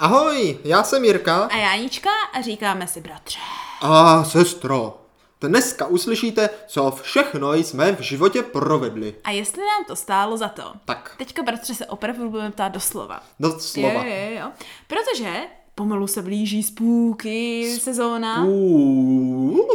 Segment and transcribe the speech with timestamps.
[0.00, 1.44] Ahoj, já jsem Jirka.
[1.44, 3.38] A Jánička a říkáme si bratře.
[3.80, 5.00] A sestro,
[5.40, 9.14] dneska uslyšíte, co všechno jsme v životě provedli.
[9.24, 10.62] A jestli nám to stálo za to.
[10.84, 11.14] Tak.
[11.18, 13.22] Teďka bratře se opravdu budeme ptát doslova.
[13.40, 14.04] Doslova.
[14.04, 14.50] Jo, jo, jo.
[14.86, 15.40] Protože
[15.74, 18.44] pomalu se blíží spooky sezóna.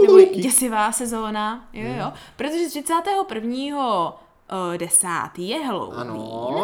[0.02, 1.70] Nebo děsivá sezóna.
[1.74, 2.14] Jo, jo.
[2.36, 4.25] Protože 31.
[4.52, 6.00] Uh, desátý je Halloween.
[6.00, 6.16] Ano,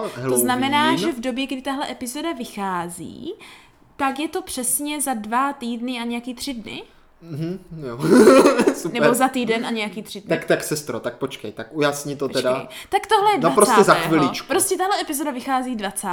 [0.04, 0.40] To Halloween.
[0.42, 3.34] znamená, že v době, kdy tahle epizoda vychází,
[3.96, 6.84] tak je to přesně za dva týdny a nějaký tři dny?
[7.22, 7.98] Mhm, jo.
[8.76, 9.02] Super.
[9.02, 10.30] Nebo za týden a nějaký tři dny?
[10.30, 12.52] Tak, tak sestro, tak počkej, tak ujasni to teda.
[12.54, 12.78] Počkej.
[12.90, 13.50] Tak tohle je 20.
[13.50, 14.48] No prostě za chviličku.
[14.48, 16.08] Prostě tahle epizoda vychází 20.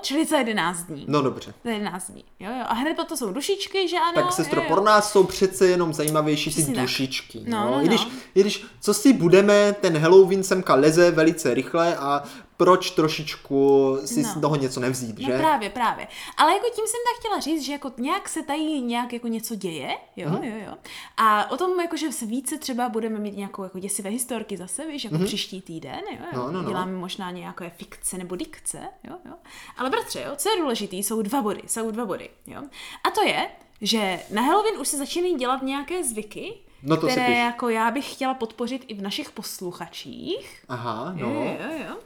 [0.00, 1.04] čili za 11 dní.
[1.08, 1.54] No dobře.
[1.64, 2.24] Za 11 dní.
[2.40, 2.64] Jo, jo.
[2.66, 4.12] A hned potom jsou dušičky, že ano?
[4.14, 4.74] Tak sestro, jo, jo.
[4.74, 6.82] pro nás jsou přece jenom zajímavější ty Přesně tak.
[6.84, 7.40] dušičky.
[7.46, 7.70] No, jo?
[7.70, 8.10] no, I, když, no.
[8.34, 12.22] I když, co si budeme, ten Halloween semka leze velice rychle a
[12.56, 14.28] proč trošičku si No.
[14.28, 15.38] z toho něco nevzít, No že?
[15.38, 16.08] právě, právě.
[16.36, 19.54] Ale jako tím jsem tak chtěla říct, že jako nějak se tady nějak jako něco
[19.54, 20.44] děje, jo, Mhm.
[20.44, 20.74] jo, jo.
[21.16, 24.86] A o tom jako, že se více třeba budeme mít nějakou jako děsivé historky zase,
[24.86, 26.38] víš, jako příští týden, jo, jo.
[26.38, 26.68] No, no, no.
[26.68, 29.32] Děláme možná nějaké fikce nebo dikce, jo, jo.
[29.76, 32.62] Ale bratře, jo, co je důležitý, jsou dva body, jsou dva body, jo.
[33.04, 33.48] A to je,
[33.80, 38.12] že na Halloween už se začínají dělat nějaké zvyky, No to které jako já bych
[38.12, 40.64] chtěla podpořit i v našich posluchačích.
[40.68, 41.34] Aha, Jo, no.
[41.44, 41.96] jo, jo.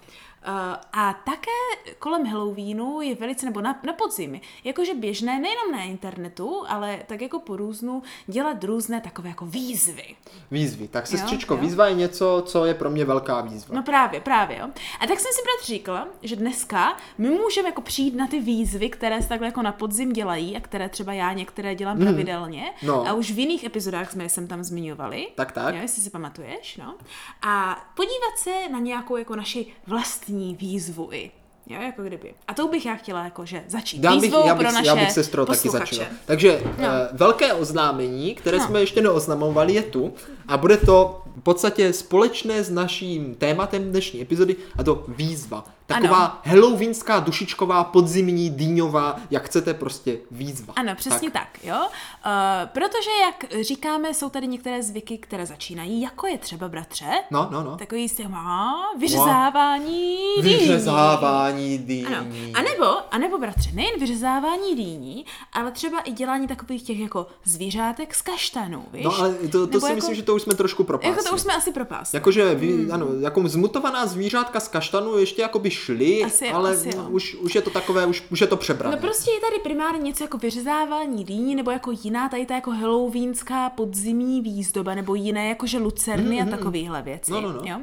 [0.48, 5.82] Uh, a také kolem Halloweenu je velice, nebo na, na podzim, jakože běžné nejenom na
[5.82, 10.04] internetu, ale tak jako po různu dělat různé takové jako výzvy.
[10.50, 10.88] Výzvy.
[10.88, 11.60] Tak sestřičko, jo.
[11.60, 13.74] výzva je něco, co je pro mě velká výzva.
[13.74, 14.64] No právě, právě, jo.
[15.00, 18.90] A tak jsem si bratř říkala, že dneska my můžeme jako přijít na ty výzvy,
[18.90, 22.72] které se takhle jako na podzim dělají a které třeba já některé dělám pravidelně.
[22.82, 23.06] No.
[23.08, 25.28] A už v jiných epizodách jsme je sem tam zmiňovali.
[25.34, 25.74] Tak, tak.
[25.74, 26.94] Jo, jestli si pamatuješ, no.
[27.42, 31.30] A podívat se na nějakou jako naši vlastní výzvu i.
[31.66, 32.34] Jo, jako kdyby.
[32.48, 34.04] A tou bych já chtěla jakože začít.
[34.04, 35.94] Já bych, Výzvou já bych, pro naše já bych sestro taky posluchače.
[35.96, 36.12] začal.
[36.24, 36.86] Takže no.
[37.12, 38.66] velké oznámení, které No.
[38.66, 40.14] jsme ještě neoznamovali, je tu
[40.48, 45.64] a bude to v podstatě společné s naším tématem dnešní epizody a to výzva.
[45.86, 46.38] Taková Ano.
[46.44, 50.72] halloweenská, dušičková, podzimní, dýňová, jak chcete prostě výzva.
[50.76, 51.76] Ano, přesně tak, tak jo.
[51.76, 51.90] Uh,
[52.66, 57.62] protože, jak říkáme, jsou tady některé zvyky, které začínají, jako je třeba, bratře, No, no,
[57.62, 57.76] no.
[57.76, 60.56] takový těch má vyřezávání dýní.
[60.58, 62.06] Vyřezávání dýní.
[62.06, 62.26] Ano.
[62.54, 67.26] A nebo, a nebo, bratře, nejen vyřezávání dýní, ale třeba i dělání takových těch jako
[67.44, 69.04] zvířátek z kaštanů, víš?
[69.04, 71.10] No ale to, to Nebo si jako, myslím, že to už jsme trošku propásli.
[71.10, 72.16] Jako to už jsme asi propásli.
[72.16, 76.96] Jakože, vy, ano, jako zmutovaná zvířátka z kaštanu ještě jako by šly, Asi ale asi
[76.96, 77.06] jo.
[77.10, 78.96] už, už je to takové, už, už je to přebrané.
[78.96, 82.70] No prostě je tady primárně něco jako vyřezávání dýní, nebo jako jiná tady ta jako
[82.70, 87.32] halloweenská podzimní výzdoba, nebo jiné jakože lucerny a takovéhle věci.
[87.32, 87.60] No, no, no.
[87.64, 87.80] Jo?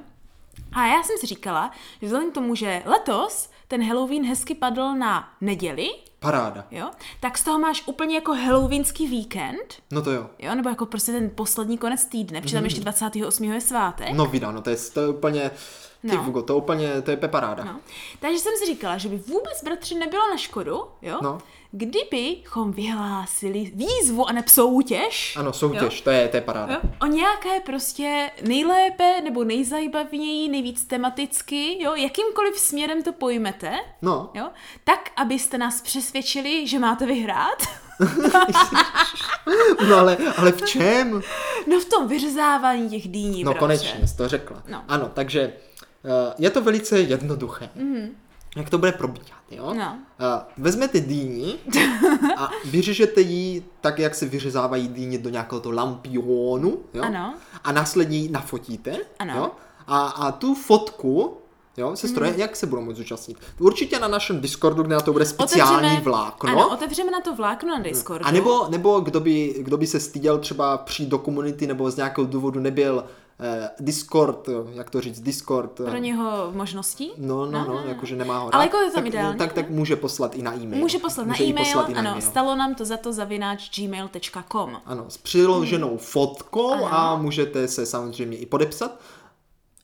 [0.73, 1.71] A já jsem si říkala,
[2.01, 5.89] že vzhledem k tomu, že letos ten Halloween hezky padl na neděli,
[6.19, 6.66] Paráda.
[6.72, 6.89] jo,
[7.19, 10.29] tak z toho máš úplně jako halloweenský víkend, No to jo.
[10.39, 13.44] jo, nebo jako prostě ten poslední konec týdne, protože tam ještě 28.
[13.44, 14.13] je svátek.
[14.13, 15.51] No vida, no to je, to je úplně,
[16.01, 16.23] ty No.
[16.23, 17.63] Fugo, to úplně, to je paráda.
[17.63, 17.79] No.
[18.19, 21.37] Takže jsem si říkala, že by vůbec bratři nebylo na škodu, jo, No.
[21.71, 25.37] kdybychom vyhlásili výzvu a ne soutěž.
[25.37, 26.73] Ano, soutěž, to je, to je paráda.
[26.73, 26.79] Jo?
[27.01, 33.71] O nějaké prostě nejlépe nebo nejzajímavěji, nejvíc tematicky, jo, jakýmkoliv směrem to pojmete,
[34.01, 34.47] No, jo,
[34.83, 37.63] tak, abyste nás přesvědčili, že máte vyhrát.
[39.89, 41.21] no ale, ale v čem?
[41.67, 43.59] No v tom vyřezávání těch dýní, No bratře.
[43.59, 44.63] konečně, jsi to řekla.
[44.67, 44.83] No.
[44.87, 45.53] Ano, takže
[46.37, 47.69] je to velice jednoduché.
[48.57, 49.73] Jak to bude probíhat, jo?
[49.73, 49.97] No.
[50.19, 51.55] Eh, Vezmete dýni
[52.37, 57.03] a vyřežete ji tak, jak se vyřezávají dýně do nějakého toho lampionu, jo?
[57.03, 57.33] Ano.
[57.63, 59.33] A následně ji nafotíte, Ano.
[59.37, 59.51] jo?
[59.87, 61.37] A, a tu fotku,
[61.77, 62.33] jo, sestro, Mhm.
[62.39, 63.37] jak se budou moct zúčastnit?
[63.59, 66.49] Určitě na našem Discordu, kde na to bude speciální vlákno.
[66.49, 68.25] Ano, otevřeme na to vlákno na Discordu.
[68.25, 71.95] A nebo, nebo kdo, by, kdo by se styděl třeba přijít do komunity nebo z
[71.95, 73.03] nějakého důvodu nebyl
[73.39, 75.71] eh, Discord, jak to říct, Discord.
[75.71, 77.11] Pro něho možností?
[77.17, 78.55] No, no, no, jakože nemá ho.
[78.55, 80.81] Ale jako je to tak, ideální, tak, tak může poslat i na e-mail.
[80.81, 82.21] Může poslat Může na e-mail, poslat ano, e-mail.
[82.21, 84.77] stalo nám to za to zavináč gmail.com.
[84.85, 86.94] Ano, s přiloženou fotkou Ano.
[86.94, 89.00] a můžete se samozřejmě i podepsat.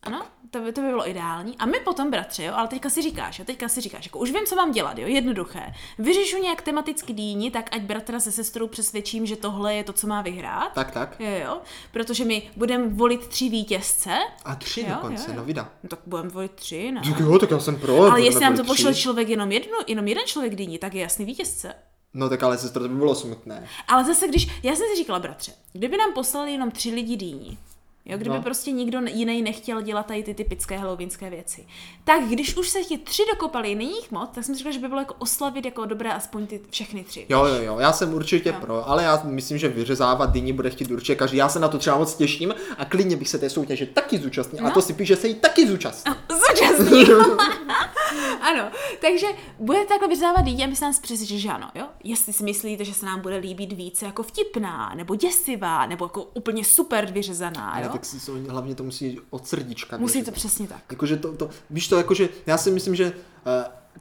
[0.04, 0.22] Ano,
[0.54, 1.58] to by, to by bylo ideální.
[1.58, 4.32] A my potom, bratře, jo, ale teďka si říkáš, jo, teďka si říkáš, jako už
[4.32, 5.74] vím, co mám dělat, jo, jednoduché.
[6.00, 10.08] Vyřešu nějak tematicky dýni, tak ať bratra se sestrou přesvědčím, že tohle je to, co
[10.08, 10.74] má vyhrát.
[10.74, 11.16] Tak, tak.
[11.20, 11.62] Jo, jo,
[11.92, 14.18] protože my budeme volit tři vítězce.
[14.46, 15.38] A tři Jo, dokonce, jo, jo.
[15.38, 15.72] no vida.
[15.84, 17.02] No, tak budeme volit tři, ne?
[17.10, 18.04] Tak jo, tak já jsem pro.
[18.04, 21.26] Ale jestli nám to pošle člověk jenom jedno, jenom jeden člověk dýni, tak je jasný
[21.26, 21.74] vítězce.
[22.14, 23.68] No tak ale sestro, to by bylo smutné.
[23.88, 27.58] Ale zase, když, já jsem si říkala, bratře, kdyby nám poslali jenom tři lidi dýní,
[28.06, 28.42] Jo, kdyby No.
[28.42, 31.66] prostě nikdo jiný nechtěl dělat tady ty typické halloweenské věci.
[32.04, 34.80] Tak když už se ti tři dokopali, není jich moc, tak jsem si řekla, že
[34.80, 37.26] by bylo jako oslavit jako dobré aspoň ty všechny tři.
[37.30, 38.56] Jo, jo, jo, já jsem určitě Jo.
[38.62, 41.38] pro, ale já myslím, že vyřezávat dyni bude chtít určitě každý.
[41.38, 44.66] Já se na to třeba moc těším a klidně bych se té soutěže taky zúčastnil.
[44.66, 44.74] A No.
[44.74, 46.14] to si píše, že se jí taky zúčastní.
[46.50, 47.06] Zúčastní.
[48.42, 48.64] ano,
[49.02, 49.28] takže
[49.60, 51.86] bude takhle vyřávat dítě, aby se nás přesvědčil, že ano, jo?
[52.04, 56.24] Jestli si myslíte, že se nám bude líbit více jako vtipná, nebo děsivá, nebo jako
[56.34, 57.90] úplně super vyřezaná, jo?
[57.94, 59.98] Tak si to, hlavně to musí od srdíčka.
[59.98, 60.82] Musí to přesně tak.
[60.92, 63.52] Jakože to, to, víš to, jakože, já si myslím, že uh,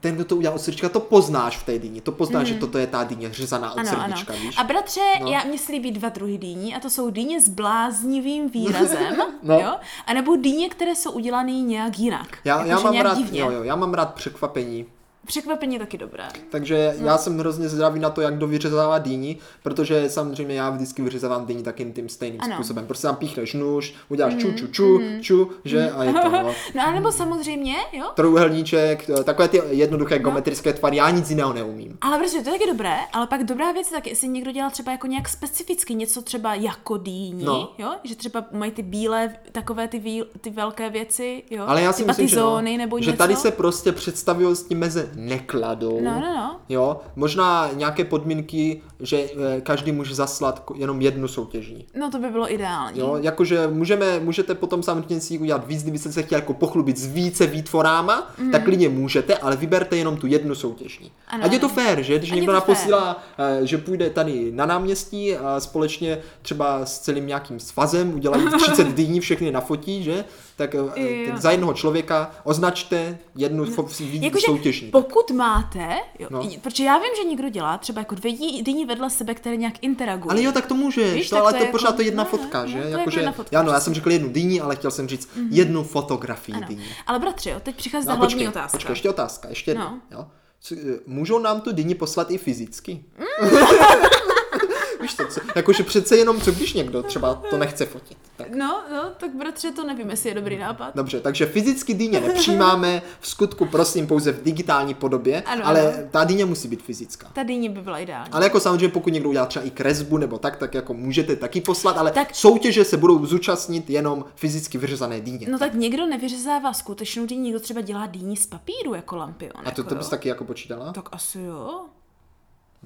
[0.01, 2.01] ten, kdo to udělal od srdíčka, to poznáš v té dýni.
[2.01, 3.89] To poznáš, že toto je ta dýně řezaná od Mhm.
[3.89, 4.05] Ano, ano.
[4.17, 4.55] srdíčka, víš?
[4.59, 5.27] A bratře, No.
[5.27, 5.33] no.
[5.33, 9.55] já mně se líbí dva druhy dýní, a to jsou dýně s bláznivým výrazem, No.
[9.61, 9.73] jo?
[10.07, 12.39] A nebo dýně, které jsou udělané nějak jinak.
[12.45, 13.41] Já, já Jakože mám rád, divně.
[13.41, 14.87] jo, jo, já mám rád překvapení.
[15.27, 16.25] Překvapení taky dobré.
[16.51, 21.03] Takže já jsem hrozně zvědavý na to, jak kdo vyřezává dýni, protože samozřejmě já vždycky
[21.03, 22.55] vyřezávám dýni takým tím stejným Ano.
[22.55, 22.87] způsobem.
[22.87, 26.55] Prostě tam píchneš nůž, uděláš ču, ču, ču, ču, že a je to, no.
[26.75, 28.05] No a nebo samozřejmě, jo?
[28.15, 31.99] Trojuhelníček, to- takové ty jednoduché geometrické tvary, já nic jiného neumím.
[32.01, 34.71] Ale prostě to je taky dobré, ale pak dobrá věc je tak, jestli někdo dělá
[34.71, 37.73] třeba jako nějak specificky něco třeba jako dýní, No.
[37.79, 37.91] jo?
[38.05, 41.65] Že třeba mají ty bílé, takové ty, ty velké věci, jo?
[41.67, 43.19] Ale já si ty myslím, že, no, nebo že něco.
[43.19, 46.01] tady se prostě představivosti meze nekladou.
[46.01, 46.57] No, no, no.
[46.69, 49.17] Jo, možná nějaké podmínky, že
[49.57, 51.87] eh, každý může zaslat jenom jednu soutěžní.
[51.95, 53.01] No to by bylo ideální.
[53.01, 57.07] Jo, jakože můžeme, můžete potom samozřejmě si udělat víc, kdybyste se chtěli jako pochlubit s
[57.07, 58.51] více výtvorama, mm.
[58.51, 61.11] tak klidně můžete, ale vyberte jenom tu jednu soutěžní.
[61.29, 62.19] Ano, Ať je to fér, že?
[62.19, 67.27] Když Ať někdo naposílá, eh, že půjde tady na náměstí a společně třeba s celým
[67.27, 70.25] nějakým svazem udělají 30 dní, všechny nafotí, že?
[70.57, 71.27] Tak, eh, Jo.
[71.31, 74.91] tak za jednoho člověka označte jednu víc Jakože soutěžní.
[74.91, 75.89] pokud máte,
[76.19, 76.43] jo, No.
[76.43, 76.51] no.
[76.63, 78.33] protože já vím, že někdo dělá třeba jako dvě
[78.63, 80.31] dyni vedle sebe, které nějak interagují.
[80.31, 81.97] Ale jo, tak to můžeš, Víš, to, tak ale to to je je pořád jako-
[81.97, 82.73] to jedna no, fotka, no, že?
[82.73, 84.91] to je jako Jakože, jedna fotka, já, no, já jsem řekl jednu dýni, ale chtěl
[84.91, 86.67] jsem říct jednu fotografii ano.
[86.69, 86.85] dýni.
[87.07, 88.79] Ale bratře, jo, teď přichází No, hlavní počkej, otázka.
[88.79, 89.85] počkej, ještě otázka, ještě jedna.
[90.11, 90.19] No.
[90.19, 90.27] Jo?
[90.61, 93.05] Co, eh, Můžou nám tu dyni poslat i fyzicky?
[95.03, 98.19] Víš to, co, jakože přece jenom, co když někdo třeba to nechce fotit.
[98.45, 98.55] Tak.
[98.55, 100.91] No, no, tak bratře, to nevím, jestli je dobrý nápad.
[100.95, 106.09] Dobře, takže fyzicky dýně nepřijímáme, v skutku prosím pouze v digitální podobě, Ano, ale ano.
[106.11, 107.29] ta dýně musí být fyzická.
[107.33, 108.33] Ta dyně by byla ideální.
[108.33, 111.61] Ale jako samozřejmě, pokud někdo udělá třeba i kresbu nebo tak, tak jako můžete taky
[111.61, 115.47] poslat, ale Tak- soutěže se budou zúčastnit jenom fyzicky vyřezané dýně.
[115.51, 119.53] No tak někdo nevyřezává skutečnou dýni, někdo třeba dělá dýni z papíru jako lampion.
[119.57, 119.99] A to, jako, to jo.
[119.99, 120.93] bys taky jako počítala?
[120.93, 121.81] Tak asi jo.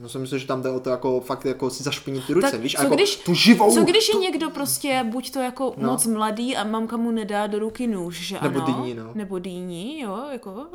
[0.01, 2.51] No jsem myslel, že tam jde o to jako fakt jako si zašpinit ty ruce,
[2.51, 3.75] tak víš, co jako když, tu živou.
[3.75, 5.73] Co když je někdo prostě buď to jako No.
[5.87, 5.91] no.
[5.93, 8.67] moc mladý a mamka mu nedá do ruky nůž, že Nebo ano?
[8.75, 9.11] dýni, no.
[9.15, 10.67] Nebo dýni, jo, jako.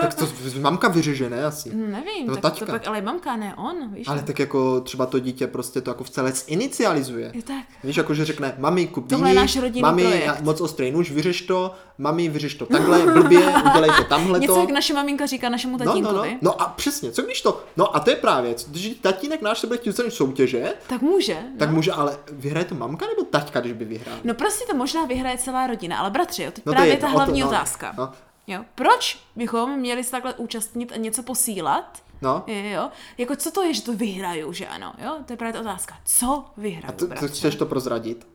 [0.00, 0.28] Tak to
[0.60, 1.70] mamka vyřeže, ne asi.
[1.76, 2.66] No, nevím, Nebo tak taťka.
[2.66, 4.08] to pak, ale mamka, ne on, víš.
[4.08, 7.30] Ale tak jako třeba to dítě prostě to jako v celé inicializuje.
[7.34, 7.64] Je tak.
[7.84, 10.40] Víš, jako že řekne, mami, kup Tohle je náš rodinný mami, projekt.
[10.42, 14.70] moc ostrý nůž, vyřeš to, mami, vyřeš to takhle, blbě, udělej to tamhle Něco, jak
[14.70, 16.30] naše maminka říká našemu No, no, tatínkovi.
[16.32, 16.38] no.
[16.42, 19.66] no a přesně, co když to, no a to je právě, když tatínek náš se
[19.66, 21.42] bude chtít zúčastnit soutěže, Tak může.
[21.58, 21.74] tak no.
[21.74, 24.18] může, ale vyhraje to mamka nebo taťka, když by vyhrál?
[24.24, 26.96] No prostě to možná vyhraje celá rodina, ale bratři, jo, teď No to právě je
[26.96, 27.94] ta o to- hlavní no, otázka.
[27.98, 28.12] no.
[28.48, 32.02] Jo, proč bychom měli se takhle účastnit a něco posílat?
[32.22, 32.44] No.
[32.46, 32.90] Jo, jo.
[33.18, 35.16] Jako co to je, že to vyhraju, že ano, jo?
[35.26, 35.94] To je právě ta otázka.
[36.04, 38.26] Co vyhraju, A to, chceš to prozradit?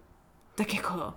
[0.56, 1.13] Tak jako,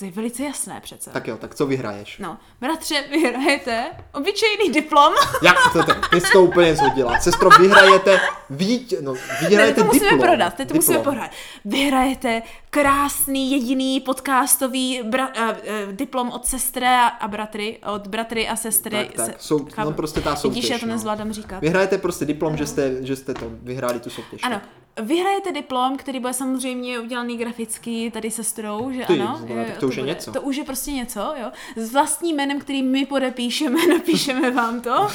[0.00, 1.10] to je velice jasné přece.
[1.10, 2.18] Tak jo, tak co vyhraješ?
[2.18, 5.12] No, bratře, vyhrajete obyčejný diplom.
[5.42, 7.20] Jak to, to, ty jsi to úplně zhodila.
[7.20, 8.20] Sestro, vyhrajete,
[8.50, 10.20] vítě, no, Ne, vyhrajete to musíme diplom.
[10.28, 11.30] prodat, teď to musíme prodat.
[11.64, 15.56] Vyhrajete krásný jediný podcastový bra- uh,
[15.88, 19.10] uh, diplom od sestry a, a bratry, od bratry a sestry.
[19.16, 20.92] Tak, tak, sou- no prostě ta Vidíš, soutěž, já to no.
[20.92, 21.60] nezvládám říkat.
[21.60, 24.40] Vyhrajete prostě diplom, že jste, že jste to vyhráli tu soutěž.
[24.44, 24.60] Ano,
[25.02, 29.40] vyhrajete diplom, který bude samozřejmě udělaný graficky tady sestrou, že Ty, ano.
[29.48, 30.32] no, jo, tak to už je bude, něco.
[30.32, 31.50] To už je prostě něco, jo.
[31.76, 35.08] S vlastním jménem, který my podepíšeme, napíšeme vám to.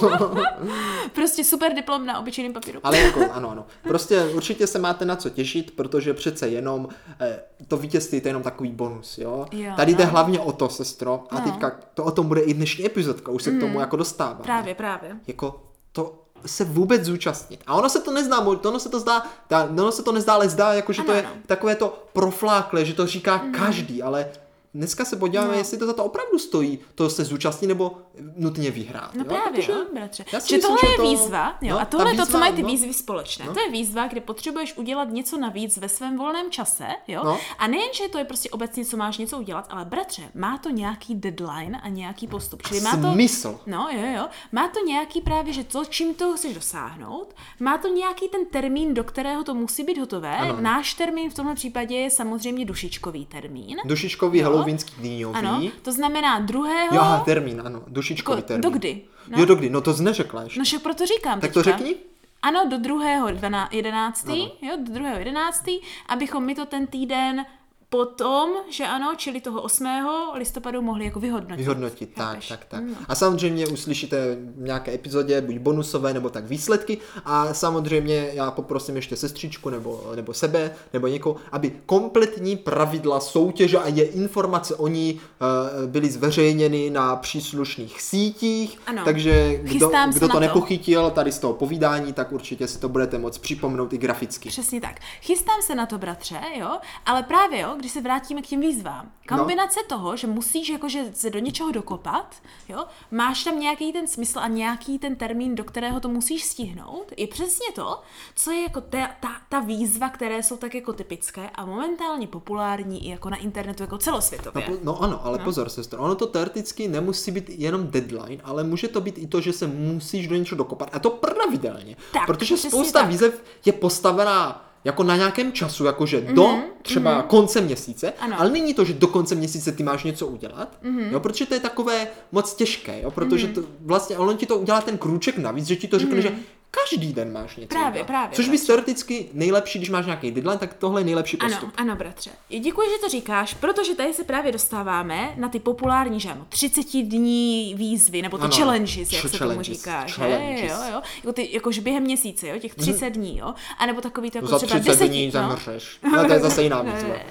[1.14, 2.80] prostě super diplom na obyčejném papíru.
[2.82, 3.66] Ale jako, ano, ano.
[3.82, 6.88] Prostě určitě se máte na co těšit, protože přece jenom
[7.20, 9.46] eh, to vítězství to je jenom takový bonus, jo.
[9.52, 10.10] Jo, Tady jde no.
[10.10, 11.40] hlavně o to, sestro, a No.
[11.40, 14.34] teďka to o tom bude i dnešní epizodka, už se k tomu jako dostává.
[14.42, 15.16] Právě, právě.
[15.26, 15.62] Jako
[15.92, 17.60] to se vůbec zúčastnit.
[17.66, 19.22] A ono se to nezná, ono se to zdá,
[19.70, 21.36] ono se to nezdá, ale zdá, jako že to Ano, je ano.
[21.46, 24.26] takové to proflákle, že to říká každý, ale
[24.74, 25.58] dneska se podíváme, no.
[25.58, 27.98] jestli to za to opravdu stojí, to se zúčastnit nebo
[28.36, 29.14] nutně vyhrát.
[29.14, 29.28] No jo?
[29.28, 30.24] právě, Protože, jo, bratře.
[30.30, 31.02] Že myslím, tohle že je to...
[31.02, 32.68] výzva, jo, no, a tohle je to, co mají ty no.
[32.68, 33.46] výzvy společné.
[33.46, 33.54] No.
[33.54, 37.20] To je výzva, kde potřebuješ udělat něco navíc ve svém volném čase, jo.
[37.24, 37.38] No.
[37.58, 40.70] A nejen, že to je prostě obecně, co máš něco udělat, ale bratře, má to
[40.70, 42.62] nějaký deadline a nějaký postup.
[42.62, 43.12] Čili má to.
[43.12, 43.60] Smysl.
[43.66, 44.28] No, jo, jo.
[44.52, 48.94] Má to nějaký právě, že to, čím to chceš dosáhnout, má to nějaký ten termín,
[48.94, 50.36] do kterého to musí být hotové.
[50.36, 50.56] Ano.
[50.60, 53.76] Náš termín v tomhle případě je samozřejmě dušičkový termín.
[53.84, 55.34] Dušičkový, halloweenský dýňový.
[55.34, 56.94] Ano, to znamená druhého...
[56.94, 58.62] Jo, aha, termín, ano, dušičkový jako, termín.
[58.62, 59.02] Do kdy?
[59.28, 59.38] No.
[59.38, 60.58] Jo, do kdy, no to jsi neřekla ještě.
[60.58, 61.60] No však proto říkám Tak teďka.
[61.60, 61.94] to řekni.
[62.42, 63.28] Ano, do druhého
[63.70, 67.46] jedenáctý, jo, do druhého jedenáctý, abychom my to ten týden
[67.90, 69.86] potom, že ano, čili toho 8.
[70.34, 71.62] listopadu mohli jako vyhodnotit.
[71.62, 72.84] Vyhodnotit, tak, tak, tak.
[72.84, 72.94] No.
[73.08, 76.98] A samozřejmě uslyšíte v nějaké epizodě, buď bonusové, nebo tak výsledky.
[77.24, 83.78] A samozřejmě já poprosím ještě sestřičku, nebo, nebo sebe, nebo někoho, aby kompletní pravidla soutěže
[83.78, 88.78] a je informace o ní uh, byly zveřejněny na příslušných sítích.
[88.86, 89.02] Ano.
[89.04, 93.18] Takže kdo, kdo to, to nepochytil tady z toho povídání, tak určitě si to budete
[93.18, 94.48] moct připomenout i graficky.
[94.48, 95.00] Přesně tak.
[95.22, 99.12] Chystám se na to, bratře, jo, ale právě jo, když se vrátíme k těm výzvám.
[99.28, 99.96] Kombinace no.
[99.96, 102.34] toho, že musíš jakože se do něčeho dokopat,
[102.68, 107.12] jo, máš tam nějaký ten smysl a nějaký ten termín, do kterého to musíš stihnout,
[107.16, 108.02] je přesně to,
[108.34, 113.06] co je jako ta, ta, ta výzva, které jsou tak jako typické a momentálně populární
[113.06, 114.66] i jako na internetu jako celosvětově.
[114.70, 115.44] No, no ano, ale no.
[115.44, 119.40] pozor, sestro, ono to teoreticky nemusí být jenom deadline, ale může to být i to,
[119.40, 121.96] že se musíš do něčeho dokopat a to pravidelně.
[122.12, 123.08] Tak, protože spousta tak.
[123.08, 127.26] výzev je postavená jako na nějakém času, jakože mm-hmm, do třeba mm-hmm.
[127.26, 128.40] konce měsíce, ano.
[128.40, 131.12] ale není to, že do konce měsíce ty máš něco udělat, mm-hmm.
[131.12, 133.54] jo, protože to je takové moc těžké, jo, protože mm-hmm.
[133.54, 136.22] to vlastně, on ti to udělá ten krůček navíc, že ti to řekne, mm-hmm.
[136.22, 136.32] že
[136.70, 137.68] každý den máš něco.
[137.68, 138.36] Právě, právě.
[138.36, 141.70] Což by teoreticky nejlepší, když máš nějaký deadline, tak tohle je nejlepší postup.
[141.76, 142.30] Ano, ano, bratře.
[142.60, 147.02] Děkuji, že to říkáš, protože tady se právě dostáváme na ty populární, že ano, 30
[147.02, 150.06] dní výzvy, nebo ty ano, challenges, jak se tomu říká.
[150.06, 150.40] Že?
[150.68, 151.00] Jo, jo.
[151.16, 153.12] Jako, ty, jakože během měsíce, jo, těch 30 mm.
[153.12, 153.54] dní, jo.
[153.78, 155.32] A nebo takový to jako Za třeba 30 dní no.
[155.32, 155.98] zamřeš.
[156.12, 157.14] No, to je zase jiná výzva.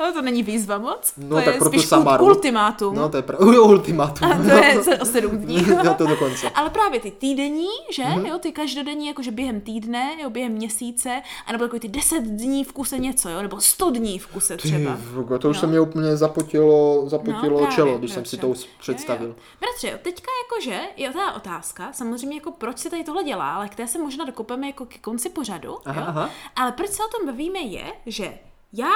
[0.00, 1.12] Jo, to není výzva moc.
[1.16, 2.24] No, to tak je pro spíš Samaru.
[2.24, 2.94] ultimátum.
[2.94, 4.32] No, to je pra- ultimátum.
[4.32, 4.38] A
[4.84, 5.66] to je o 7 dní.
[5.84, 6.50] no, to dokonce.
[6.50, 8.26] Ale právě ty týdenní, že, mm-hmm.
[8.26, 12.72] jo, ty každodenní, jakože během týdne, jo, během měsíce, anebo jako ty 10 dní v
[12.72, 14.96] kuse něco, jo, nebo 100 dní v kuse třeba.
[14.96, 15.60] Ty, to už no.
[15.60, 18.30] se mě úplně zapotilo, zapotilo no, právě, čelo, když bratře.
[18.30, 19.28] jsem si to představil.
[19.28, 19.42] Jo, jo.
[19.60, 23.74] Bratře, teďka jakože je ta otázka, samozřejmě jako proč se tady tohle dělá, ale k
[23.74, 26.06] té se možná dokopeme jako ke konci pořadu, aha, jo?
[26.08, 26.30] Aha.
[26.56, 28.38] ale proč se o tom bavíme je, že
[28.72, 28.92] já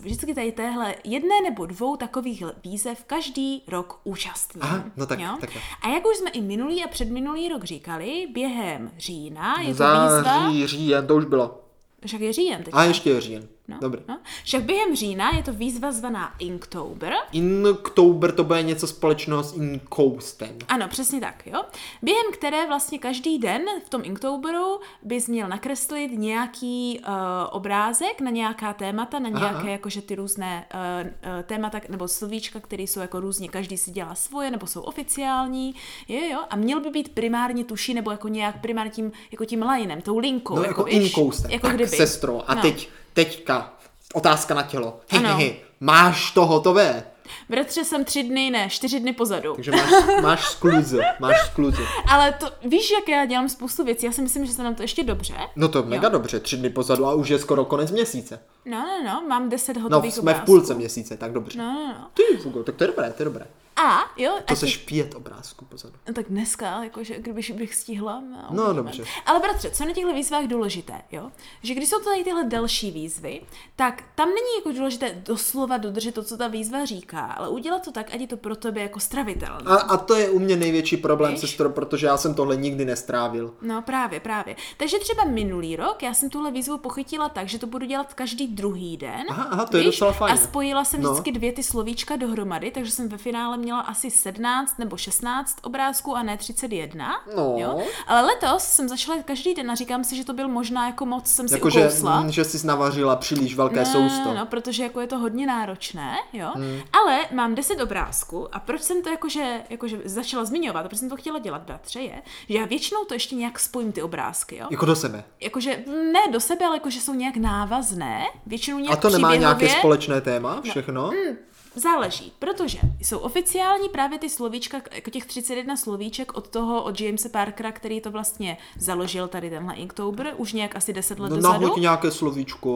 [0.00, 4.62] vždycky tady téhle jedné nebo dvou takových výzev každý rok účastním.
[4.62, 5.36] Aha, no tak, jo?
[5.40, 5.50] tak.
[5.82, 10.52] A jak už jsme i minulý a předminulý rok říkali, během října je to Září,
[10.52, 10.66] výzva...
[10.66, 11.58] říjen, to už bylo.
[12.06, 12.74] Však je říjen teď.
[12.74, 13.48] A ještě je říjen.
[13.72, 14.02] No, Dobrý.
[14.08, 14.18] No.
[14.44, 17.12] Však během října je to výzva zvaná Inktober.
[17.32, 20.56] Inktober to bude něco společného s Inkoustem.
[20.68, 21.62] Ano, přesně tak, jo.
[22.02, 27.14] Během které vlastně každý den v tom Inktoberu bys měl nakreslit nějaký uh,
[27.50, 29.68] obrázek na nějaká témata, na nějaké Aha.
[29.68, 31.10] jakože ty různé uh,
[31.42, 35.74] témata nebo slovíčka, které jsou jako různě, každý si dělá svoje nebo jsou oficiální,
[36.08, 36.38] jo, jo.
[36.50, 40.18] A měl by být primárně tuší nebo jako nějak primárně tím, jako tím linem, tou
[40.18, 40.56] linkou.
[40.56, 41.50] No, jako, jako Inkoustem.
[41.50, 41.96] Jako tak, kdyby.
[41.96, 42.50] sestro.
[42.50, 42.62] A no.
[42.62, 43.72] teď teďka
[44.14, 45.00] otázka na tělo.
[45.10, 45.56] Hi, hi, hi.
[45.80, 47.04] Máš to hotové?
[47.48, 49.54] Bratře, jsem tři dny, ne, čtyři dny pozadu.
[49.54, 49.90] Takže máš,
[50.22, 51.82] máš skluze, máš skluze.
[52.08, 54.82] Ale to, víš, jak já dělám spoustu věcí, já si myslím, že se nám to
[54.82, 55.34] ještě dobře.
[55.56, 56.12] No to mega jo.
[56.12, 58.40] dobře, tři dny pozadu a už je skoro konec měsíce.
[58.64, 60.42] No, no, no, mám deset hotových No, jsme obrázků.
[60.42, 61.58] v půlce měsíce, tak dobře.
[61.58, 62.08] No, no, no.
[62.14, 63.46] Ty, Fugo, tak to je dobré, to je dobré.
[63.76, 64.38] A, jo.
[64.44, 65.94] To seš pět obrázků pozadu.
[66.08, 68.20] No, tak dneska, jakože kdybych bych stihla.
[68.20, 69.04] No, no dobře.
[69.26, 71.30] Ale bratře, co na těchto výzvách důležité, jo?
[71.62, 73.40] Že když jsou to tady tyhle další výzvy,
[73.76, 77.92] tak tam není jako důležité doslova dodržet to, co ta výzva říká, ale udělat to
[77.92, 79.70] tak, ať je to pro tebe jako stravitelné.
[79.70, 83.54] A, a to je u mě největší problém, sestro, protože já jsem tohle nikdy nestrávil.
[83.62, 84.56] No právě, právě.
[84.76, 88.46] Takže třeba minulý rok já jsem tuhle výzvu pochytila tak, že to budu dělat každý
[88.46, 89.24] druhý den.
[89.28, 89.84] Aha, aha to víš?
[89.84, 90.34] je docela fajn.
[90.34, 91.10] A spojila jsem no.
[91.10, 96.16] vždycky dvě ty slovíčka dohromady, takže jsem ve finále měla asi 17 nebo 16 obrázků
[96.16, 97.12] a ne 31.
[97.36, 97.54] No.
[97.58, 97.82] Jo?
[98.06, 101.26] Ale letos jsem začala každý den a říkám si, že to byl možná jako moc
[101.26, 102.24] jsem si jako ukousla.
[102.26, 104.34] Že, že jsi navařila příliš velké no, sousto.
[104.34, 106.50] No, protože jako je to hodně náročné, jo.
[106.54, 106.80] Hmm.
[107.02, 111.16] Ale mám 10 obrázků a proč jsem to jakože, jakože začala zmiňovat, proč jsem to
[111.16, 114.66] chtěla dělat, bratře, je, že já většinou to ještě nějak spojím ty obrázky, jo.
[114.70, 115.24] Jako do sebe.
[115.40, 119.68] Jakože ne do sebe, ale jakože jsou nějak návazné, většinou nějak A to nemá nějaké
[119.68, 120.92] společné téma, všechno?
[120.92, 121.36] No, mm,
[121.74, 127.28] Záleží, protože jsou oficiální právě ty slovíčka, jako těch 31 slovíček od toho, od Jamesa
[127.28, 131.60] Parkera, který to vlastně založil tady tenhle Inktober, už nějak asi 10 let No dozadu.
[131.64, 132.70] nahoď nějaké slovíčko.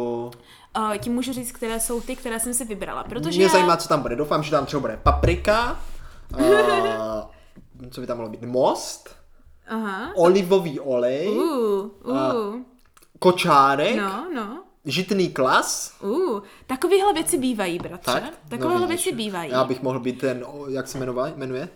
[0.79, 3.89] Uh, tím můžu říct, které jsou ty, které jsem si vybrala, protože Mě zajímá, co
[3.89, 4.17] tam bude.
[4.17, 5.81] Doufám, že tam třeba bude paprika,
[6.39, 6.41] uh,
[7.91, 9.17] co by tam mohlo být, most,
[9.69, 10.13] Aha.
[10.17, 12.57] olivový olej, Uh, uh,
[13.19, 14.63] kočárek, no, no.
[14.87, 15.95] Žitný klas.
[16.01, 18.13] Uh, takovéhle věci bývají, bratře.
[18.13, 18.25] Tak?
[18.49, 19.05] Takovéhle no, vidíš.
[19.05, 19.51] věci bývají.
[19.51, 21.33] Já bych mohl být ten, jak se jmenuje?
[21.37, 21.69] jmenuje?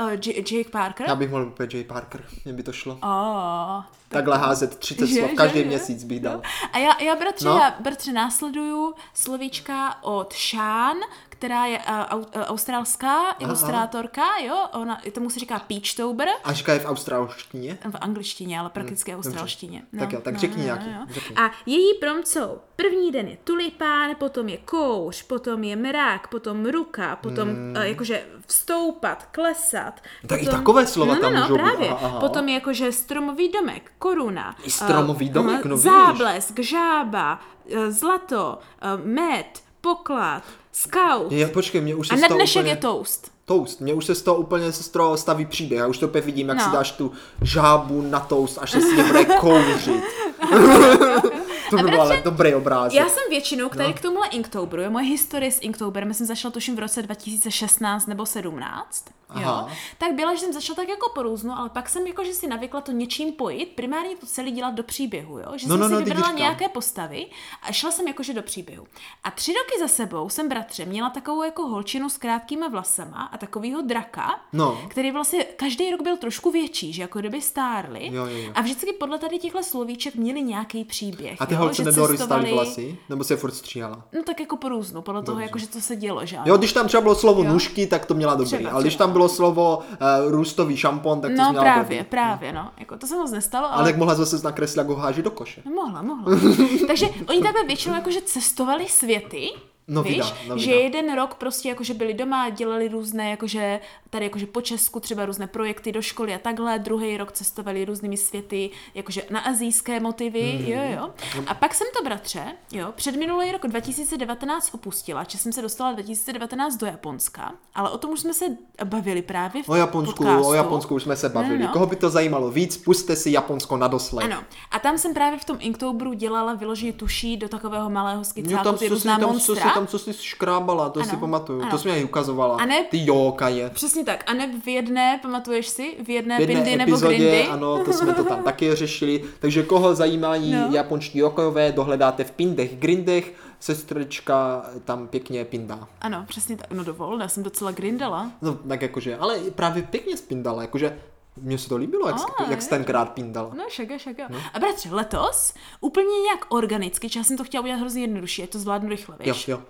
[0.00, 1.06] Uh, J- Jake Parker?
[1.08, 1.84] Já bych mohl být J.
[1.84, 2.98] Parker, mě by to šlo.
[3.02, 5.64] Oh, Takhle házet 30 Že, slov, každý že?
[5.64, 6.42] měsíc bych dal.
[6.72, 7.54] A já, já bratře, No.
[7.54, 7.60] no.
[7.60, 10.96] já bratře následuju slovíčka od Sean,
[11.42, 16.72] která je uh, au, uh, australská ilustrátorka, jo, ona, tomu se říká Peachtober, A říká
[16.72, 17.78] je v australštině?
[17.90, 19.82] v angličtině, ale prakticky australštině.
[19.92, 21.36] No, Tak jo, tak řekni nějaký, řekni.
[21.36, 26.66] A její prompt jsou, první den je tulipán, potom je kouř, potom je mrák, potom
[26.66, 27.74] ruka, potom mm.
[27.76, 30.00] uh, jakože vstoupat, klesat.
[30.26, 31.62] Tak i potom, takové slova no, tam no, no, můžou být.
[31.62, 31.88] právě.
[31.88, 32.20] Aha, aha.
[32.20, 34.56] Potom je jakože stromový domek, koruna.
[34.64, 35.92] I stromový eh, domek, aha, no vidíš.
[35.92, 37.40] Záblesk, žába,
[37.88, 38.58] zlato,
[39.04, 41.32] med, poklad, scout.
[41.32, 42.72] Je, počkej, mě už se A na dnešek úplně...
[42.72, 43.32] je toast.
[43.44, 43.80] Toast.
[43.80, 45.78] Mě už se z toho úplně se z toho staví příběh.
[45.80, 46.64] Já už to opět vidím, jak No.
[46.64, 47.12] si dáš tu
[47.42, 50.04] žábu na toast, až se s ní bude kouřit.
[51.70, 53.00] to by byl ale dobrý obrázek.
[53.00, 53.94] Já jsem většinou, který no.
[53.94, 58.26] k tomuhle Inktoberu, je moje historie s Inktoberem, jsem začala tuším v roce 2016 nebo
[58.26, 59.04] 17,
[59.40, 59.68] jo, Aha.
[59.98, 62.46] tak byla, že jsem začala tak jako po různu, ale pak jsem jako, že si
[62.46, 65.86] navykla to něčím pojít, primárně to celé dělat do příběhu, jo, že No, jsem no,
[65.88, 67.26] si no, vybrala nějaké postavy
[67.62, 68.86] a šla jsem jakože do příběhu.
[69.24, 73.38] A tři roky za sebou jsem bratře měla takovou jako holčinu s krátkýma vlasama a
[73.38, 74.78] takovýho draka, No.
[74.88, 78.06] který vlastně každý rok byl trošku větší, že jako kdyby stárli.
[78.12, 78.52] Jo, jo, jo.
[78.54, 81.36] A vždycky podle tady těchto slovíček měli nějaký příběh.
[81.42, 82.98] A ty jo, holce že nedorýstaly cestovali- vlasy?
[83.08, 84.04] Nebo se furt stříhala?
[84.12, 86.44] No tak jako po různu, podle toho, jako, že co se dělo, že ano.
[86.48, 87.52] Jo, když tam třeba bylo slovo Jo.
[87.52, 88.46] nůžky, tak to měla dobrý.
[88.46, 92.10] Třeba, ale když tam bylo slovo uh, růstový šampon, tak to No měla právě, dobrý.
[92.10, 92.70] právě, no.
[92.78, 93.74] Jako to se moc nestalo, ale...
[93.76, 95.62] Ale tak mohla zase nakreslit, jak ho háže do koše.
[95.64, 96.38] No, mohla, mohla.
[96.86, 99.48] Takže oni takhle většinou jakože cestovali světy,
[99.88, 100.82] No, víš, vida, no, že vida.
[100.82, 105.46] jeden rok prostě jakože byli doma, dělali různé, jakože tady jakože po Česku třeba různé
[105.46, 110.66] projekty do školy a takhle, druhý rok cestovali různými světy, jakože na azijské motivy, Hmm.
[110.66, 111.10] jo, jo.
[111.46, 115.92] A pak jsem to, bratře, jo, před minulý rok 2019 opustila, že jsem se dostala
[115.92, 118.44] 2019 do Japonska, ale o tom už jsme se
[118.84, 120.48] bavili právě v O Japonsku, podcastu.
[120.48, 121.58] o Japonsku už jsme se bavili.
[121.58, 121.72] No, no.
[121.72, 124.24] Koho by to zajímalo víc, puste si Japonsko na doslech.
[124.32, 124.42] Ano.
[124.70, 128.72] A tam jsem právě v tom Inktoberu dělala vyloženě tuší do takového malého Jo, skicáku,
[128.72, 129.71] ty různá monstra.
[129.74, 131.62] Tam, co jsi škrábala, to Ano, si pamatuju.
[131.62, 131.70] ano.
[131.70, 132.56] To jsi mi i ukazovala.
[132.56, 133.70] A ne- Ty jókaje.
[133.70, 134.24] Přesně tak.
[134.30, 137.44] A ne v jedné, pamatuješ si, v jedné, V jedné nebo epizodě, grindy.
[137.46, 139.24] ano, to jsme to tam taky řešili.
[139.40, 140.68] Takže koho zajímají No.
[140.70, 145.88] japonští jokojové, dohledáte v pindech, grindech, sestrička tam pěkně pindá.
[146.00, 146.70] Ano, přesně tak.
[146.70, 148.30] No dovol, já jsem docela grindala.
[148.42, 150.98] No, tak jakože, ale právě pěkně spindala, jakože
[151.36, 152.70] mně se to líbilo, jak, A, jak jsi jo.
[152.70, 153.50] tenkrát pindala.
[153.54, 154.28] No, šaga, šaga.
[154.30, 154.38] No.
[154.54, 158.58] A bratře, letos, úplně nějak organicky, já jsem to chtěla udělat hrozně jednodušší, ať to
[158.58, 159.48] zvládnu rychle, Jo, víš?
[159.48, 159.62] jo.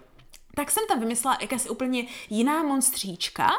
[0.57, 3.51] Tak jsem tam vymyslela jakási úplně jiná monstříčka,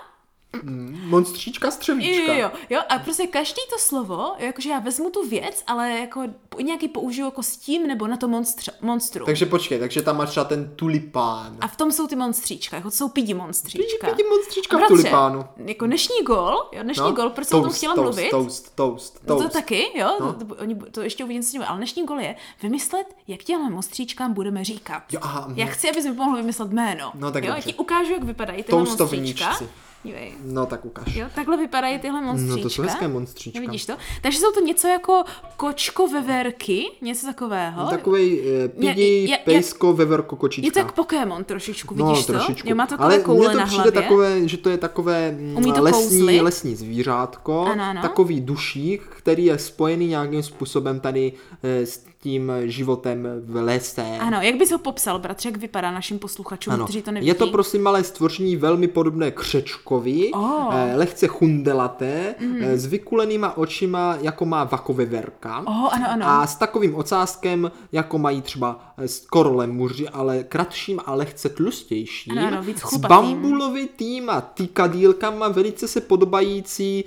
[1.03, 2.33] Monstříčka Jo, střevíčka.
[2.33, 6.23] jo, jo, jo, a prostě každý to slovo, jakože já vezmu tu věc, ale jako
[6.61, 9.25] nějaký použiju jako s tím nebo na to monstr, monstru.
[9.25, 11.57] Takže počkej, takže tam máš třeba ten tulipán.
[11.61, 14.07] A v tom jsou ty monstříčka, jako to jsou pidi monstříčka.
[14.09, 15.45] Pidi monstříčka A v bratře, tulipánu.
[15.65, 18.75] Jako dnešní gol, jo, dnešní No, gol, proč jsem o tom chtěla toast, mluvit, Toast,
[18.75, 19.47] toast, No toast.
[19.47, 20.33] to taky, jo, No.
[20.33, 23.69] to, to, oni, to ještě uvidím s ním, ale dnešní gol je vymyslet, jak těmhle
[23.69, 25.03] monstříčkám budeme říkat.
[25.11, 25.57] Jo, aha, mhm.
[25.59, 27.11] Já chci, abys mi pomohl vymyslet jméno.
[27.15, 27.71] No, tak jo, dobře.
[27.71, 29.43] ti ukážu, jak vypadají Toastovníčci.
[29.43, 29.83] monstříčka.
[30.03, 30.31] Dívej.
[30.45, 31.15] No tak ukáž.
[31.15, 32.55] Jo, takhle vypadají tyhle monstříčka.
[32.57, 33.59] No to jsou hezké monstříčka.
[33.59, 33.93] No, vidíš to?
[34.21, 35.23] Takže jsou to něco jako
[35.57, 37.89] kočko veverky, něco takového.
[37.89, 40.67] Takovej uh, Je- pidi, je- je- pejsko, veverko, kočička.
[40.67, 42.61] Je to jak Pokémon trošičku, No, vidíš trošičku.
[42.63, 42.69] to?
[42.69, 44.01] Jo, má takové Ale koule mně to na přijde hlavě.
[44.01, 46.41] takové, že to je takové mm, Umí to lesní, kouzlit.
[46.41, 48.01] lesní zvířátko, Ano, ano.
[48.01, 54.05] takový dušík, který je spojený nějakým způsobem tady eh, s tím životem v lese.
[54.19, 56.83] Ano, jak bys ho popsal, bratře, jak vypadá našim posluchačům, Ano.
[56.83, 57.27] kteří to nevidí?
[57.27, 60.75] Je to prosím malé stvoření velmi podobné křečkovi, Oh.
[60.75, 62.62] eh, lehce chundelaté, mm.
[62.63, 65.59] s vykulenýma očima, jako má vakoveverka.
[65.67, 66.25] Oh, ano, ano.
[66.27, 72.38] A s takovým ocáskem, jako mají třeba eh, skoro lemuři, ale kratším a lehce tlustějším.
[72.38, 73.09] Ano, ano, víc s chlupatým.
[73.33, 77.03] bambulovitým a tykadílkama, velice se podobající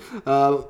[0.57, 0.61] uh,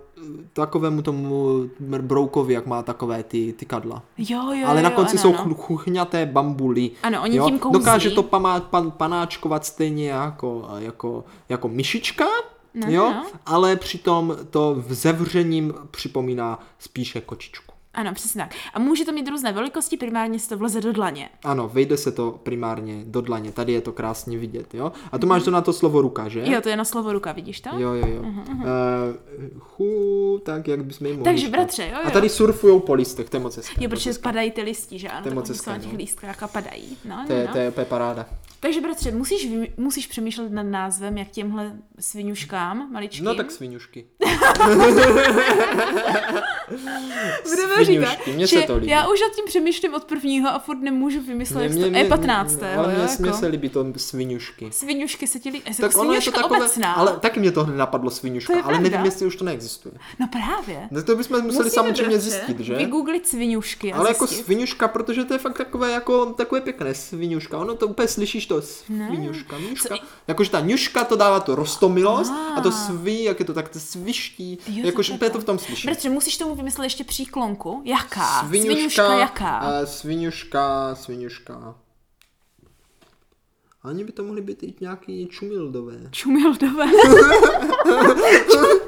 [0.53, 4.03] takovému tomu broukovi, jak má takové ty, ty kadla.
[4.17, 5.43] Jo, jo, Ale jo, na konci ano, jsou ano.
[5.43, 6.91] chu- chuchňaté bambuly.
[7.03, 7.79] Ano, oni tím kouzlí.
[7.79, 12.25] Dokáže to pamá, pan, panáčkovat stejně jako, jako, jako myšička,
[12.73, 13.03] No, jo?
[13.13, 13.25] no.
[13.45, 17.73] ale přitom to v zevřením připomíná spíše kočičku.
[17.97, 18.55] Ano, přesně tak.
[18.73, 21.29] A může to mít různé velikosti, primárně se to vleze do dlaně.
[21.43, 23.51] Ano, vejde se to primárně do dlaně.
[23.51, 24.91] Tady je to krásně vidět, jo?
[25.11, 26.41] A to máš to na to slovo ruka, že?
[26.45, 27.69] Jo, to je na slovo ruka, vidíš to?
[27.73, 28.21] Jo, jo, jo.
[28.21, 28.61] Uh-huh, uh-huh.
[28.61, 32.01] Uh, chu, tak jak bychom jim mohli Takže bratře, jo, jo.
[32.05, 33.83] A tady surfujou po listech, to je moc hezké.
[33.83, 35.23] Jo, protože padají ty listi, že ano?
[35.23, 35.97] To je moc hezké, na těch no.
[35.97, 36.97] lístkách a padají.
[37.05, 38.25] No, To je, no, to je, to je paráda.
[38.59, 43.25] Takže bratře, musíš, musíš přemýšlet nad názvem, jak těmhle svinuškám maličkým.
[43.25, 44.05] No tak svinušky.
[47.49, 48.87] Budeme říkat, že se to líbí.
[48.91, 51.99] já už nad tím přemýšlím od prvního a furt nemůžu vymyslet, jak Mně- to mně-
[51.99, 52.63] je mně- 15.
[52.77, 53.37] Ale mně, jako.
[53.37, 54.67] se líbí to svinušky.
[54.71, 55.71] Svinušky se ti líbí.
[55.81, 56.93] Tak ono je to takové, obecná.
[56.93, 58.89] ale taky mě to napadlo svinuška, To ale pravda.
[58.89, 59.95] nevím, jestli už to neexistuje.
[60.19, 60.87] No právě.
[60.91, 62.75] No to bychom museli Musíme, samozřejmě bratře, zjistit, že?
[62.75, 64.45] Vygooglit svinušky a Ale jako zjistit.
[64.45, 67.57] svinuška, protože to je fakt takové jako takové pěkné svinuška.
[67.57, 69.95] Ono to úplně slyšíš to svinuška, mňuška.
[70.27, 73.79] Jakože ta ňuška to dává to rostomilost a to sví, jak je to tak to
[73.79, 74.57] sviští.
[74.67, 75.85] Jakože to úplně to v tom slyšíš.
[75.85, 77.81] Bratře, musíš tomu vymyslet ještě příklonku.
[77.85, 78.47] Jaká?
[78.47, 79.73] Svinuška jaká?
[79.81, 80.95] eh, svinuška,
[83.87, 83.89] svinuška.
[83.89, 85.93] Ani by to mohly být i nějaký čumildové.
[86.11, 86.85] Čumildové.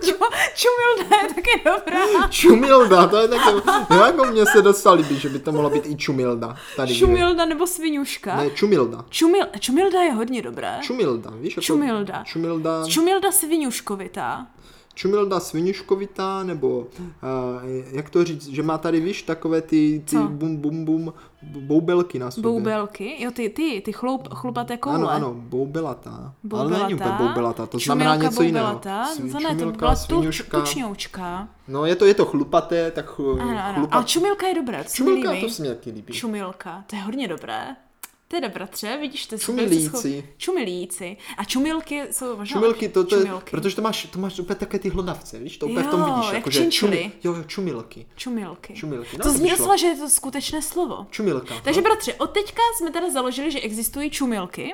[0.02, 0.16] Ču-
[0.56, 2.28] Čumilda je taky dobrá.
[2.30, 3.52] Čumilda, to je také,
[3.90, 6.56] no jako mně se docela líbí, že by to mohla být i čumilda.
[6.76, 8.36] Tady Čumilda nebo svinuška.
[8.36, 9.06] Ne, čumilda.
[9.10, 10.78] Čumil, čumilda je hodně dobré.
[10.82, 11.52] Čumilda, víš?
[11.54, 12.24] Jako Čumilda.
[12.24, 12.86] Čumilda.
[12.88, 14.48] Čumilda svinuškovitá.
[15.00, 16.86] Čumilda svinuškovitá, nebo uh,
[17.92, 20.24] jak to říct, že má tady, víš, takové ty, ty Co?
[20.28, 22.52] bum bum bum boubelky na sobě.
[22.52, 23.24] Boubelky.
[23.24, 24.96] Jo, ty, ty, ty chlup, chlupaté koule.
[24.96, 26.34] Ano, ano, boubelatá.
[26.52, 27.66] Ale není úplně Boubelatá.
[27.66, 28.66] to znamená Čumilka něco jiného.
[28.74, 29.06] boubelatá.
[29.14, 29.96] Svi- To čumilka, byla
[30.60, 31.48] tučňoučka.
[31.68, 33.74] No je to, je to chlupaté, tak chlu, Ano, ano.
[33.74, 33.94] chlupat...
[33.96, 36.14] Ale čumilka je mi Čumilka, to se mi taky líbí.
[36.14, 37.76] Čumilka, to je hodně dobré.
[38.32, 40.24] Teda bratře, vidíš, to Čumilíci.
[40.38, 41.18] Čumilíci.
[41.38, 42.54] A čumilky jsou možná...
[42.54, 45.68] Čumilky, to, to je, protože to máš, to máš úplně také ty hlodavce, víš, to
[45.68, 46.26] úplně v tom Jo, vidíš.
[46.26, 48.06] jak jako, že čumi- Jo, jo, čumilky.
[48.16, 48.74] Čumilky.
[48.74, 51.08] Čumilky, no, to zní docela, že je to skutečné slovo.
[51.10, 51.56] Čumilka.
[51.64, 51.84] Takže no.
[51.84, 54.74] bratře, od teďka jsme teda založili, že existují čumilky.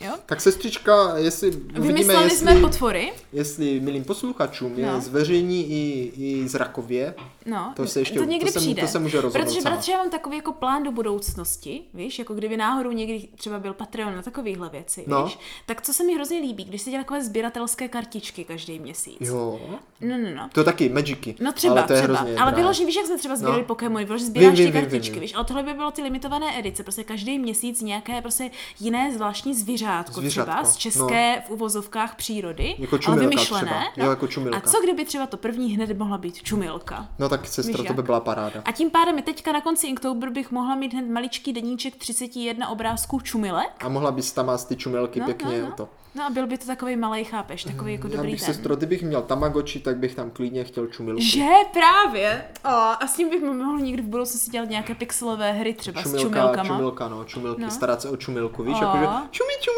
[0.00, 0.12] Jo?
[0.26, 3.12] Tak sestřička, jestli uvidíme, Vymysleli jestli, jsme potvory.
[3.32, 5.00] jestli milým posluchačům je No.
[5.00, 7.14] zveřejní i, i zrakově,
[7.46, 8.82] No, To se ještě- to někdy to se přijde.
[8.82, 12.34] to se může rozhodnout Protože bratře, já mám takový jako plán do budoucnosti, víš, jako
[12.34, 15.24] kdyby náhodou někdy třeba byl Patreon na takovéhle věci, No.
[15.24, 19.16] víš, tak co se mi hrozně líbí, když se dělá takové sběratelské kartičky každý měsíc.
[19.20, 19.60] jo,
[20.00, 20.48] No, no, no.
[20.52, 22.18] to taky Magicy, No třeba, ale to je třeba.
[22.18, 23.64] hrozně ale vyloží, víš, jak jsme třeba sbírali No.
[23.66, 25.20] Pokémony, vyloží sbíráš ty vím, vím, kartičky, vím.
[25.20, 29.54] víš, ale tohle by bylo ty limitované edice, prostě každý měsíc nějaké prostě jiné zvláštní
[29.86, 33.66] zvířátko, Zvířátko, třeba z české v uvozovkách přírody, Jako ale vymyšlené.
[33.92, 34.04] třeba.
[34.04, 34.58] Jo, jako čumilka.
[34.58, 37.08] A co kdyby třeba to první hned mohla být čumilka?
[37.18, 38.62] No tak sestro, Víš to by byla paráda.
[38.64, 43.20] A tím pádem teďka na konci Inktober bych mohla mít hned maličký deníček 31 obrázků
[43.20, 43.84] čumilek.
[43.84, 45.72] A mohla bys tam mást ty čumelky No, pěkně no, no.
[45.76, 45.88] to.
[46.14, 48.54] No a byl by to takový malý, chápeš, takový jako Já dobrý bych ten.
[48.54, 51.20] sestro, kdybych měl Tamagotchi, tak bych tam klidně chtěl čumilku.
[51.22, 52.44] Že právě.
[52.64, 56.04] O, a s tím bych mohl někdy v budoucnosti dělat nějaké pixelové hry třeba s
[56.04, 56.64] Čumilka, čumilkama.
[56.68, 57.70] čumilka, no, čumilky, No.
[57.70, 58.84] starat se o čumilku, víš, O.
[58.84, 59.75] jakože čumi, čumi,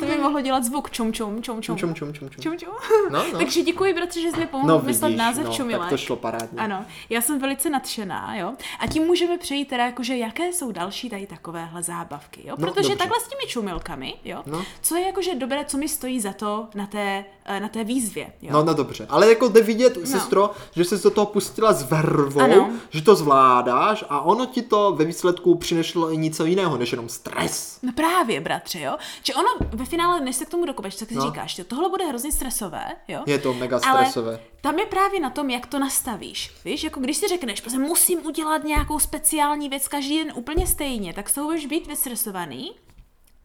[0.00, 1.76] To by mohlo dělat zvuk čum čum čum čum.
[1.76, 2.42] čum, čum, čum, čum.
[2.42, 2.68] čum, čum.
[3.10, 3.38] No, no.
[3.38, 5.80] Takže děkuji, bratře, že jsi mi pomohl No vymyslet název no, čumilek.
[5.80, 6.58] tak to šlo parádně.
[6.58, 8.52] Ano, já jsem velice nadšená, jo.
[8.78, 12.54] A tím můžeme přejít teda jakože, jaké jsou další tady takovéhle zábavky, jo.
[12.58, 12.96] No, Protože dobře.
[12.98, 14.42] takhle s těmi čumilkami, jo.
[14.46, 14.64] No.
[14.82, 18.32] Co je jakože dobré, co mi stojí za to na té, eh, na té výzvě,
[18.42, 18.50] jo.
[18.52, 20.06] No, no dobře, ale jako jde vidět, no.
[20.06, 22.70] sestro, že jsi do toho pustila s vervou, Ano.
[22.90, 27.08] že to zvládáš a ono ti to ve výsledku přineslo i něco jiného, než jenom
[27.08, 27.78] stres.
[27.82, 28.96] No právě, bratře, jo.
[29.22, 31.26] Že ono ve finále, než se k tomu dokopeš, tak si No.
[31.26, 33.22] říkáš, jo, tohle bude hrozně stresové, jo.
[33.26, 34.40] Je to mega Ale stresové.
[34.60, 36.52] tam je právě na tom, jak to nastavíš.
[36.64, 41.14] Víš, jako když si řekneš, prostě musím udělat nějakou speciální věc každý den úplně stejně,
[41.14, 42.70] tak z toho budeš být vystresovaný,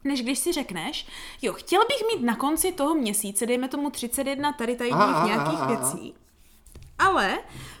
[0.04, 1.06] než když si řekneš,
[1.42, 5.66] jo, chtěl bych mít na konci toho měsíce, dejme tomu 31 tady tady nějakých aha.
[5.66, 6.14] věcí,
[6.98, 7.38] ale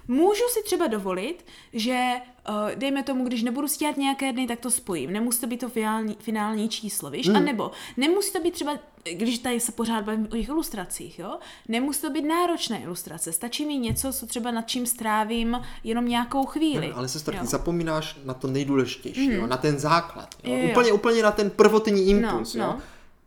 [0.08, 2.10] můžu si třeba dovolit, že
[2.48, 5.12] uh, dejme tomu, když nebudu dělat nějaké dny, tak to spojím.
[5.12, 7.28] Nemusí to být to finální, finální číslo, víš?
[7.28, 7.36] Hmm.
[7.36, 8.78] A nebo nemusí to být třeba,
[9.12, 11.38] když tady se pořád bavím o těch ilustracích, jo?
[11.68, 13.32] Nemusí to být náročné ilustrace.
[13.32, 16.92] Stačí mi něco, co třeba nad čím strávím jenom nějakou chvíli.
[16.92, 17.40] Ale sestro, jo?
[17.40, 19.46] ty zapomínáš na to nejdůležitější, jo?
[19.46, 20.34] na ten základ.
[20.44, 20.54] Jo?
[20.54, 20.70] Jo, jo.
[20.70, 22.54] Úplně, úplně na ten prvotní impuls.
[22.54, 22.70] No, jo?
[22.72, 22.80] no.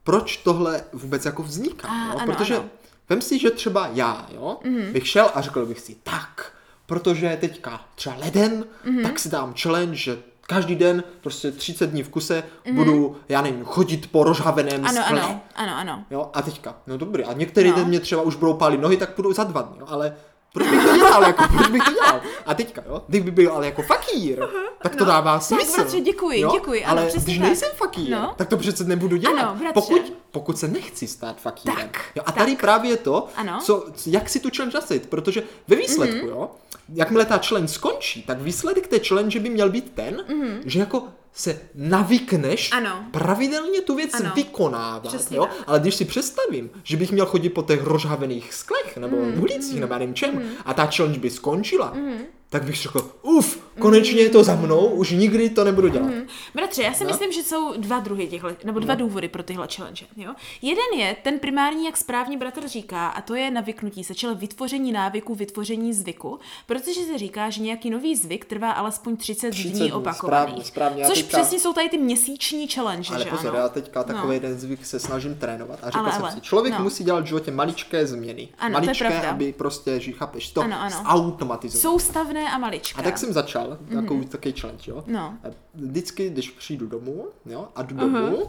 [0.04, 1.88] Proč tohle vůbec jako vzniká?
[1.88, 2.20] A, jo?
[2.20, 2.66] ano, Protože ano.
[3.10, 4.94] Vem si, že třeba já jo, Mhm.
[4.94, 6.52] bych šel a řekl bych si tak,
[6.86, 9.04] protože teďka třeba leden, Mhm.
[9.04, 13.66] tak si dám challenge, že každý den, prostě 30 dní v kuse, budu, já nevím,
[13.66, 14.88] chodit po rozhaveném Mhm.
[14.90, 15.22] Ano, skle.
[15.22, 16.06] ano, ano, ano.
[16.12, 17.76] Jo, a teďka, no dobrý, a některý No.
[17.76, 20.16] den mě třeba už budou pálit nohy, tak půjdou za dva dny, jo, ale
[20.56, 22.22] proč bych to dělal, jako, proč bych to dělal?
[22.46, 24.40] A teďka, jo, kdyby byl ale jako fakír,
[24.82, 25.74] tak to dává smysl.
[25.76, 26.52] bratře, děkuji, jo?
[26.54, 27.48] děkuji, ano, ale přesně když tak.
[27.48, 28.34] nejsem fakír, No.
[28.38, 29.74] tak to přece nebudu dělat, Ano, bratře.
[29.74, 31.78] pokud, pokud se nechci stát fakírem.
[31.78, 33.60] Tak, jo, a tady právě to, Ano.
[33.64, 36.52] co, jak si tu challenge nastavit, protože ve výsledku, jo,
[36.94, 40.60] jakmile ta challenge skončí, tak výsledek té challenge by měl být ten, mm-hmm.
[40.66, 41.04] že jako
[41.36, 43.06] se navykneš Ano.
[43.12, 44.32] pravidelně tu věc Ano.
[44.36, 45.08] vykonávat.
[45.08, 45.46] Přesně Jo?
[45.46, 45.64] tak.
[45.68, 49.42] Ale když si představím, že bych měl chodit po těch rozhavených sklech nebo mm.
[49.42, 52.18] ulicích nebo já nevím čem a ta challenge by skončila, mm.
[52.56, 56.06] Tak bych řekl, uf, konečně je to za mnou, už nikdy to nebudu dělat.
[56.08, 56.28] Mm.
[56.56, 57.10] Bratře, já si No.
[57.10, 60.06] myslím, že jsou dva druhy těchto, nebo dva důvody pro tyhle challenge.
[60.18, 60.34] Jo?
[60.62, 64.92] Jeden je ten primární, jak správně bratr říká, a to je navyknutí se, čili vytvoření
[64.92, 69.92] návyku, vytvoření zvyku, protože se říká, že nějaký nový zvyk trvá alespoň 30, 30 dní
[70.14, 71.02] správně, správně.
[71.04, 73.58] Já Což teďka- přesně jsou tady ty měsíční challenge, Ale že pozor, ano?
[73.60, 74.34] já teďka takový No.
[74.34, 76.84] jeden zvyk se snažím trénovat a řekl jsem ale, si, člověk no.
[76.84, 78.48] musí dělat v životě maličké změny.
[78.60, 80.96] Ano, to je maličké, aby prostě, že chápeš, to Ano, ano.
[81.06, 81.82] automatizovat.
[81.82, 83.00] Soustavné a maličké.
[83.00, 85.04] A tak jsem začal, takový, takový challenge, jo.
[85.08, 85.14] Mhm.
[85.16, 85.34] No.
[85.74, 88.44] Vždycky, když přijdu domů, jo, a jdu domů,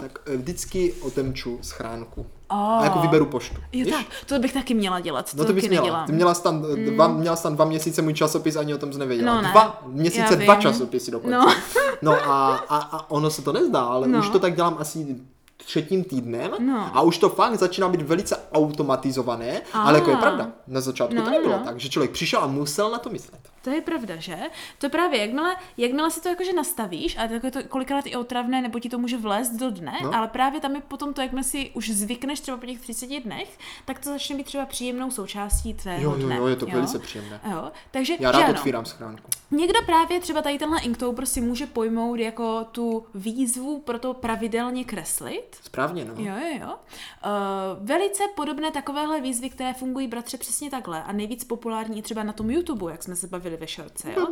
[0.00, 2.26] tak eh, vždycky otevču schránku.
[2.50, 3.56] A jako vyberu poštu.
[3.72, 3.94] Jo víš?
[3.94, 5.82] tak, to bych taky měla dělat, to, No to bys taky měla.
[5.84, 6.06] nedělám.
[6.06, 6.62] Ty měla jsi tam,
[6.94, 9.34] dva, měla jsi tam dva měsíce můj časopis, ani o tom jsi nevěděla.
[9.34, 9.48] No ne.
[9.50, 11.36] Dva měsíce, dva časopisy dokonce.
[11.36, 11.46] No.
[12.02, 14.18] no a, a, a, ono se to nezdá, ale No.
[14.18, 15.16] už to tak dělám asi
[15.66, 16.90] třetím týdnem No.
[16.96, 21.22] a už to fakt začíná být velice automatizované, ale jako je pravda, na začátku No,
[21.22, 21.64] to nebylo no.
[21.64, 23.40] tak, že člověk přišel a musel na to myslet.
[23.62, 24.36] To je pravda, že?
[24.78, 28.80] To právě, jakmile, jakmile si to jakože nastavíš, a takové to kolikrát i otravné, nebo
[28.80, 30.14] ti to může vlézt do dne, No.
[30.14, 33.58] ale právě tam je potom to, jakmile si už zvykneš třeba po těch 30 dnech,
[33.84, 36.36] tak to začne být třeba příjemnou součástí tvého Jo, jo, dne.
[36.36, 37.40] jo, je to velice příjemné.
[37.50, 38.54] Jo, takže, Já rád ano.
[38.58, 39.30] otvírám schránku.
[39.50, 44.84] Někdo právě třeba tady tenhle Inktober si může pojmout jako tu výzvu pro to pravidelně
[44.84, 45.56] kreslit.
[45.62, 46.14] Správně, no.
[46.16, 46.68] Jo, jo, jo.
[46.68, 51.02] Uh, velice podobné takovéhle výzvy, které fungují, bratře, přesně takhle.
[51.02, 54.26] A nejvíc populární i třeba na tom YouTube, jak jsme se bavili ve šorce, jo.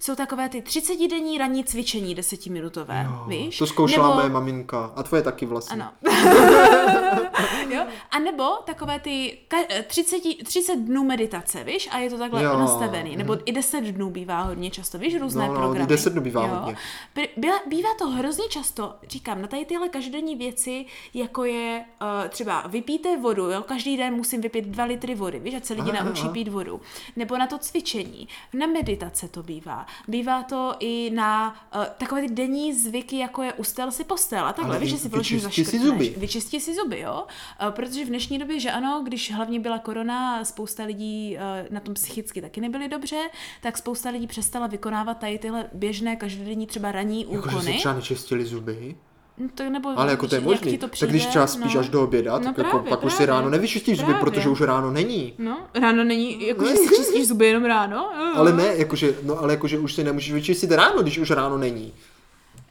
[0.00, 3.58] Jsou takové ty 30-denní ranní cvičení desetiminutové, víš?
[3.58, 4.92] To zkoušela Nebo- moje maminka.
[4.96, 5.82] A tvoje taky vlastně.
[5.82, 5.90] Ano.
[7.70, 7.82] jo?
[8.10, 11.88] A nebo takové ty ka- eh, 30, 30 dnů meditace, víš?
[11.92, 12.58] A je to takhle Jo, jo.
[12.58, 13.16] nastavený.
[13.16, 15.14] Nebo i 10 dnů bývá hodně často, víš?
[15.20, 15.86] Různé No, no, programy.
[15.88, 16.54] 10 dnů bývá jo?
[16.54, 16.76] hodně.
[17.14, 22.28] By- Byla, bývá to hrozně často, říkám, na tady tyhle každodenní věci, jako je uh,
[22.28, 23.62] třeba vypijte vodu, jo?
[23.62, 25.54] Každý den musím vypít 2 litry vody, víš?
[25.54, 26.32] Ať se lidi Aha, naučí aha.
[26.32, 26.80] pít vodu.
[27.16, 28.28] Nebo na to cvičení.
[28.52, 29.86] Na meditace to bývá.
[30.08, 34.52] Bývá to i na uh, takové ty denní zvyky, jako je ustel si postel a
[34.52, 35.82] takhle, víš, že si vyčisti si zaškrtneš.
[35.82, 36.14] zuby.
[36.16, 37.24] Vyčistí si zuby, jo.
[37.60, 41.80] Eh, Protože v dnešní době, že ano, když hlavně byla korona, spousta lidí eh, na
[41.80, 43.16] tom psychicky taky nebyli dobře,
[43.62, 47.78] tak spousta lidí přestala vykonávat tady tyhle běžné každodenní třeba ranní Jakože si úkony.
[47.78, 48.96] třeba nečistili zuby.
[49.38, 50.78] No to nebo Ale jako to je možný.
[50.78, 51.80] to tak přijde, když třeba spíš no.
[51.80, 53.34] až do oběda, No tak jako právě, pak už si právě.
[53.34, 54.30] ráno nevyčistíš zuby, Právě.
[54.30, 55.32] protože už ráno není.
[55.38, 58.10] No, ráno není, jako že si čistíš zuby jenom ráno.
[58.36, 61.92] Ale ne, jakože, no ale jakože už si nemůžeš vyčistit ráno, když už ráno není.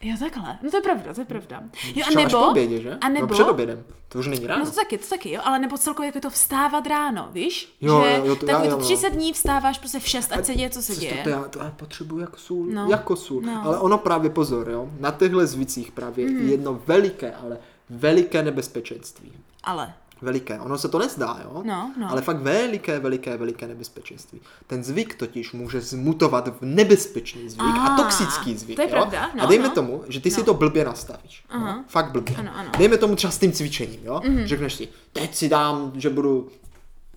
[0.06, 0.58] Jo, takhle.
[0.62, 1.62] No to je pravda, to je pravda.
[1.94, 2.98] Jo, a až po nebo, obědě, že?
[3.00, 3.84] a nebo, No před obědem.
[4.08, 4.64] To už není ráno.
[4.64, 7.76] No to taky, to taky, jo, ale nebo celkově jako to vstávat ráno, víš?
[7.80, 8.84] Jo, že jo, jo, to já- takový jo, to no.
[8.86, 11.20] 30 dní vstáváš prostě v 6, ať se děje, co se děje.
[11.24, 12.86] To já, to já potřebuji jako sůl, No.
[12.90, 13.42] jako sůl.
[13.42, 13.62] No.
[13.64, 17.58] Ale ono právě pozor, jo, na těchto zvicích právě je jedno veliké, ale
[17.90, 19.32] veliké nebezpečenství.
[19.64, 19.92] Ale,
[20.24, 20.60] Veliké.
[20.60, 21.62] Ono se to nezdá, jo?
[21.64, 22.10] No, no.
[22.10, 24.40] Ale fakt veliké, veliké, veliké nebezpečenství.
[24.66, 28.76] Ten zvyk totiž může zmutovat v nebezpečný zvyk a Ah, toxický zvyk.
[28.76, 28.90] to je jo?
[28.92, 29.74] pravda, no, a dejme no.
[29.74, 30.44] tomu, že ty si No.
[30.46, 31.44] to blbě nastavíš.
[31.50, 31.74] Aha.
[31.76, 31.82] Jo?
[31.88, 32.36] Fakt blbě.
[32.36, 32.70] Ano, ano.
[32.78, 34.20] Dejme tomu třeba s tím cvičením, jo?
[34.44, 36.48] Řekneš si, teď si dám, že budu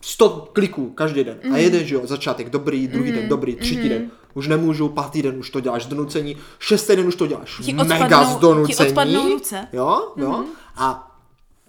[0.02, 1.38] 100 kliků každý den.
[1.54, 4.12] A jeden, že jo, začátek dobrý, druhý den dobrý, třetí den.
[4.34, 7.96] Už nemůžu, pátý den už to děláš donucení, šestý den už to děláš Ti mega
[8.22, 8.90] odpadnou- z ti donucení.
[8.90, 9.68] odpadnou ruce.
[9.74, 10.44] Jo, jo.
[10.76, 11.17] A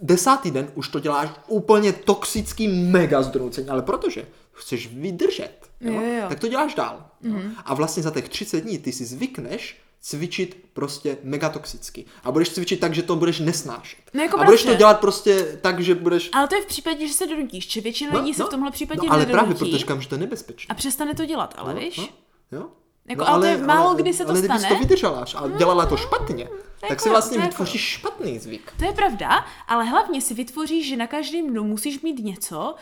[0.02, 6.02] desátý den už to děláš úplně toxický mega zdroucení, ale protože chceš vydržet, jo, Jo,
[6.02, 6.24] jo.
[6.28, 7.06] tak to děláš dál.
[7.24, 7.50] Mm-hmm.
[7.64, 12.04] A vlastně za těch 30 dní ty si zvykneš cvičit prostě mega toxicky.
[12.24, 13.98] A budeš cvičit tak, že to budeš nesnášet.
[14.14, 14.72] No jako a budeš bratře.
[14.72, 16.30] to dělat prostě tak, že budeš...
[16.32, 19.00] ale to je v případě, že se donutíš, či většina lidí se v tomhle případě
[19.06, 20.72] no, ale právě nedonutí proto říkám, že to je nebezpečné.
[20.72, 21.96] a přestane to dělat, ale víš?
[21.96, 22.08] No,
[22.52, 22.66] jo?
[23.08, 24.58] Jako, ale to je málo kdy se to ale stane.
[24.58, 26.48] kdybys to vydržela a dělala to špatně,
[26.80, 28.72] tak jako si vlastně jako- vytvoříš špatný zvyk.
[28.78, 32.74] To je pravda, ale hlavně si vytvoříš, že na každém dnu musíš mít něco,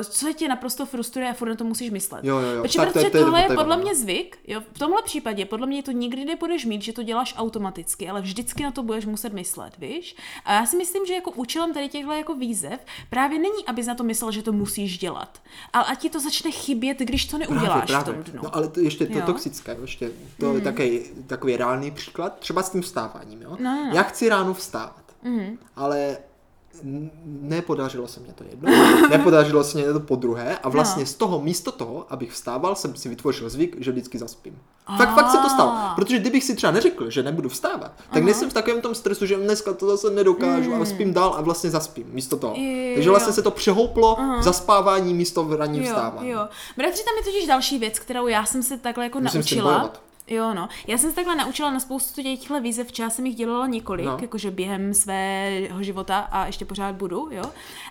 [0.00, 2.24] eh, co tě naprosto frustruje a furt na to musíš myslet.
[2.24, 2.62] Jo, jo, jo.
[2.62, 4.38] Protože Tak to je- protože to je- tohle je to je podle mě zvyk.
[4.46, 4.60] Jo?
[4.72, 8.62] V tomhle případě podle mě to nikdy nebudeš mít, že to děláš automaticky, ale vždycky
[8.62, 10.16] na to budeš muset myslet, víš?
[10.44, 13.94] A já si myslím, že jako účelem tady těchto jako výzev právě není, abys na
[13.94, 15.42] to myslel, že to musíš dělat.
[15.72, 18.40] Ale ať ti to začne chybět, když to neuděláš v tom dnu.
[18.44, 19.22] No ale to ještě to Jo.
[19.26, 23.56] Toxické, ještě to je takový, takový reálný příklad, třeba s tím vstáváním, jo.
[23.60, 23.90] No, no, no.
[23.94, 25.04] Já chci ráno vstávat,
[25.76, 26.16] ale
[27.24, 28.70] nepodařilo se mě to jedno,
[29.10, 31.06] nepodařilo se mě to po druhé a vlastně no.
[31.06, 34.58] z toho místo toho, abych vstával, jsem si vytvořil zvyk, že vždycky zaspím.
[34.96, 38.20] Fakt, fakt se to stalo, protože kdybych si třeba neřekl, že nebudu vstávat, tak Aha.
[38.20, 40.82] nejsem v takovém tom stresu, že dneska to zase nedokážu mm.
[40.82, 42.54] a spím dál a vlastně zaspím místo toho.
[42.56, 44.40] Jo, Takže vlastně se to přehouplo Aha.
[44.40, 46.28] v zaspávání místo v ranním vstávání.
[46.28, 46.48] Jo.
[46.76, 49.92] Bratři, tam je totiž další věc, kterou já jsem se takhle jako Musím naučila.
[50.26, 50.68] Jo, no.
[50.86, 54.18] Já jsem se takhle naučila na spoustu těchto výzev, třeba jsem jich dělala několik, no.
[54.20, 57.44] jakože během svého života a ještě pořád budu, jo.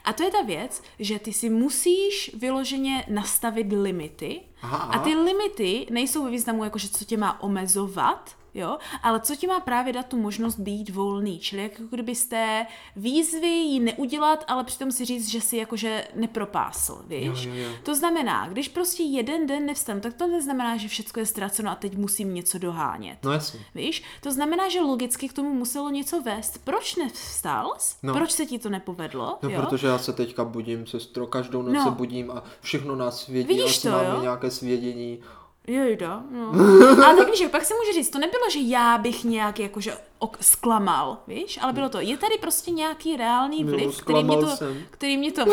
[0.05, 4.93] A to je ta věc, že ty si musíš vyloženě nastavit limity aha, aha.
[4.93, 9.47] a ty limity nejsou ve významu, jakože co tě má omezovat, jo, ale co ti
[9.47, 14.91] má právě dát tu možnost být volný, čili jako kdybyste výzvy jí neudělat, ale přitom
[14.91, 17.43] si říct, že si jakože nepropásl, víš?
[17.43, 17.69] Jo, jo, jo.
[17.83, 21.75] To znamená, když prostě jeden den nevstanu, tak to neznamená, že všechno je ztraceno a
[21.75, 23.17] teď musím něco dohánět.
[23.23, 23.59] No jasně.
[23.75, 24.03] Víš?
[24.21, 26.57] To znamená, že logicky k tomu muselo něco vést.
[26.63, 27.73] Proč nevstal?
[28.03, 28.13] No.
[28.13, 29.37] Proč se ti to nepovedlo?
[29.43, 29.61] No, jo?
[29.61, 31.83] protože já se teďka budím, sestro, každou noc no.
[31.83, 34.21] se budím a všechno nás vědí, Vidíš to, máme jo?
[34.21, 35.19] nějaké svědění
[35.67, 36.51] Jejda, no.
[37.05, 40.37] Ale tak víš, pak se může říct, to nebylo, že já bych nějak jakože ok,
[40.41, 44.47] zklamal, víš, ale bylo to, je tady prostě nějaký reálný vliv, no, který, mě to,
[44.91, 45.45] který mě to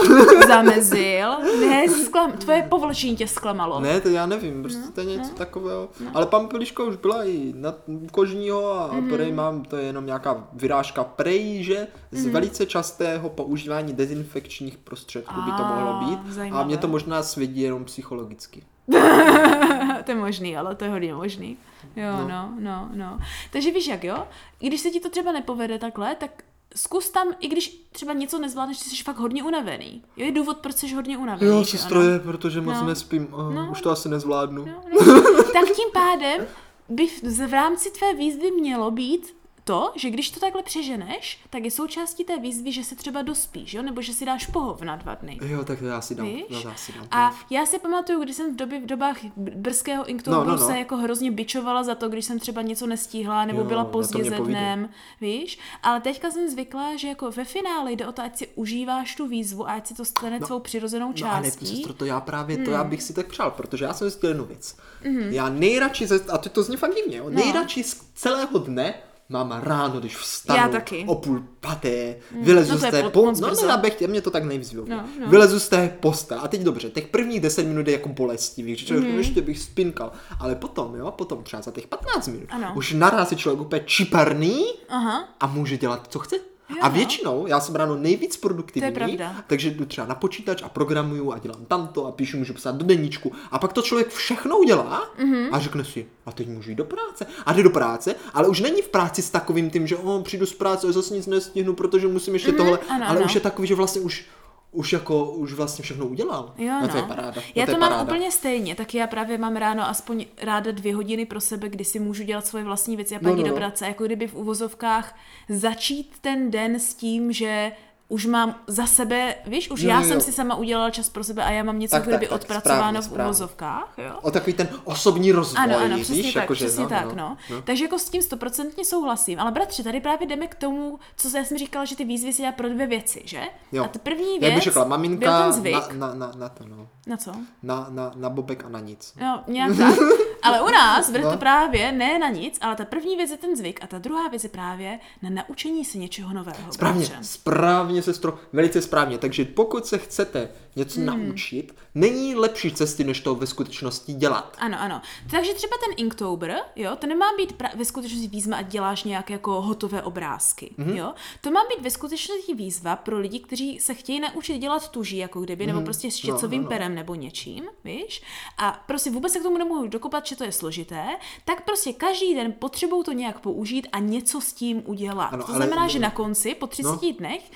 [0.48, 1.30] zamezil.
[1.60, 3.80] Ne, sklam, tvoje povlečení tě zklamalo.
[3.80, 5.88] Ne, to já nevím, prostě no, to je něco no, takového.
[6.04, 6.10] No.
[6.14, 7.74] Ale pampeliška už byla i na
[8.12, 9.14] kožního a mm-hmm.
[9.14, 12.30] prej mám, to je jenom nějaká vyrážka prej, že z mm-hmm.
[12.30, 16.32] velice častého používání dezinfekčních prostředků by to mohlo být.
[16.32, 16.62] Zajímavé.
[16.62, 18.62] A mě to možná svědí jenom psychologicky.
[20.04, 21.56] to je možný, ale to je hodně možný.
[21.96, 22.28] Jo, no.
[22.28, 23.18] no, no, no.
[23.52, 24.26] Takže víš jak, jo?
[24.60, 26.42] I když se ti to třeba nepovede takhle, tak
[26.76, 30.02] zkus tam, i když třeba něco nezvládneš, ty jsi fakt hodně unavený.
[30.16, 31.50] Jo, je důvod, proč jsi hodně unavený.
[31.50, 32.86] Jo, stroje, protože moc no.
[32.86, 33.28] nespím.
[33.34, 33.68] Oh, no.
[33.70, 34.64] Už to asi nezvládnu.
[34.66, 35.44] No, no.
[35.52, 36.46] tak tím pádem
[36.88, 39.39] by v, v rámci tvé výzvy mělo být
[39.70, 43.74] to, že když to takhle přeženeš, tak je součástí té výzvy, že se třeba dospíš,
[43.74, 43.82] jo?
[43.82, 45.38] nebo že si dáš pohov na dva dny.
[45.42, 46.64] Jo, tak to já si dám, Víš?
[46.64, 50.44] já si dám A já si pamatuju, když jsem v, době, v dobách brzkého Inktoberu
[50.44, 50.66] no, no, no.
[50.66, 54.24] se jako hrozně bičovala za to, když jsem třeba něco nestihla, nebo jo, byla pozdě
[54.24, 54.88] ze dnem,
[55.20, 55.58] víš?
[55.82, 59.26] Ale teďka jsem zvykla, že jako ve finále jde o to, ať si užíváš tu
[59.26, 61.82] výzvu a ať si to stane no, svou přirozenou částí.
[61.82, 62.64] No a ne, to já právě, hmm.
[62.64, 62.90] to já hmm.
[62.90, 64.76] bych si tak přál, protože já jsem zjistil jednu věc.
[65.02, 65.20] Hmm.
[65.20, 67.30] Já nejradši, ze, a to, to zní fakt divně, no.
[67.30, 68.94] nejradši z celého dne
[69.30, 71.04] mám ráno, když vstanu Já taky.
[71.06, 72.44] o půl paté, mm.
[72.44, 73.32] vylezu no z té po...
[73.40, 75.04] No, no, abych, mě to tak nejvíc no, no.
[75.26, 78.86] Vylezu z té posta a teď dobře, těch prvních 10 minut je jako bolestivý, že
[78.86, 79.18] člověk, mm.
[79.18, 82.72] ještě bych spinkal, ale potom, jo, potom třeba za těch 15 minut, ano.
[82.76, 85.28] už naraz je člověk úplně čiparný Aha.
[85.40, 86.49] a může dělat, co chce.
[86.70, 90.62] Jo, a většinou já jsem ráno nejvíc produktivní, to je takže jdu třeba na počítač
[90.62, 93.32] a programuju a dělám tamto a píšu, můžu psát do deníčku.
[93.50, 95.48] A pak to člověk všechno udělá mm-hmm.
[95.52, 97.26] a řekne si, a teď můžu jít do práce.
[97.46, 100.46] A jde do práce, ale už není v práci s takovým tím, že oh, přijdu
[100.46, 102.78] z práce a zase nic nestihnu, protože musím ještě mm-hmm, tohle.
[102.88, 103.26] Ano, ale ano.
[103.26, 104.24] už je takový, že vlastně už
[104.72, 106.54] už jako, už vlastně všechno udělal.
[106.58, 106.88] Jo, no.
[106.88, 107.42] to je paráda.
[107.54, 108.02] Já to, to mám paráda.
[108.02, 111.98] úplně stejně, tak já právě mám ráno aspoň ráda dvě hodiny pro sebe, kdy si
[111.98, 113.56] můžu dělat svoje vlastní věci a pak no, no, do no.
[113.56, 117.72] práce, jako kdyby v uvozovkách začít ten den s tím, že
[118.10, 120.08] už mám za sebe, víš, už jo, já jo.
[120.08, 123.02] jsem si sama udělala čas pro sebe a já mám něco tak, kdyby tak, odpracováno
[123.02, 123.94] správně, v uvozovkách.
[123.98, 124.18] Jo?
[124.22, 127.14] O takový ten osobní rozvoj, ano, ano, přesně víš, tak, jako, přesně no, tak, no,
[127.14, 127.36] no.
[127.50, 127.62] no.
[127.62, 131.58] Takže jako s tím stoprocentně souhlasím, ale bratře, tady právě jdeme k tomu, co jsem
[131.58, 133.42] říkala, že ty výzvy si dá pro dvě věci, že?
[133.72, 133.84] Jo.
[133.84, 135.92] A ta první věc, Jak řekla, maminka byl ten zvyk.
[135.92, 136.88] Na, na, na, na to, no.
[137.06, 137.32] Na co?
[137.62, 139.14] Na, na, na bobek a na nic.
[139.20, 139.94] No, nějak tak.
[140.42, 141.30] Ale u nás bude no.
[141.32, 144.28] to právě ne na nic, ale ta první věc je ten zvyk a ta druhá
[144.28, 146.72] věc je právě na naučení se něčeho nového.
[146.72, 147.24] Správně, bratře.
[147.24, 149.18] správně, sestro, velice správně.
[149.18, 151.06] Takže pokud se chcete něco hmm.
[151.06, 154.56] naučit, není lepší cesty, než to ve skutečnosti dělat.
[154.58, 155.02] Ano, ano.
[155.30, 159.32] Takže třeba ten Inktober, jo, to nemá být pra- ve skutečnosti výzva a děláš nějaké
[159.32, 160.94] jako hotové obrázky, mm-hmm.
[160.96, 161.12] jo.
[161.40, 165.40] To má být ve skutečnosti výzva pro lidi, kteří se chtějí naučit dělat tuží, jako
[165.40, 165.66] kdyby, mm-hmm.
[165.66, 165.84] nebo mhm.
[165.84, 166.78] prostě s štěcovým no, no, no.
[166.78, 168.22] perem nebo něčím, víš.
[168.58, 171.06] A prostě vůbec se k tomu nemohu dokopat, že to je složité,
[171.44, 175.32] tak prostě každý den potřebují to nějak použít a něco s tím udělat.
[175.32, 175.90] Ano, to znamená, ale...
[175.90, 177.12] že na konci, po 30 no.
[177.18, 177.50] dnech,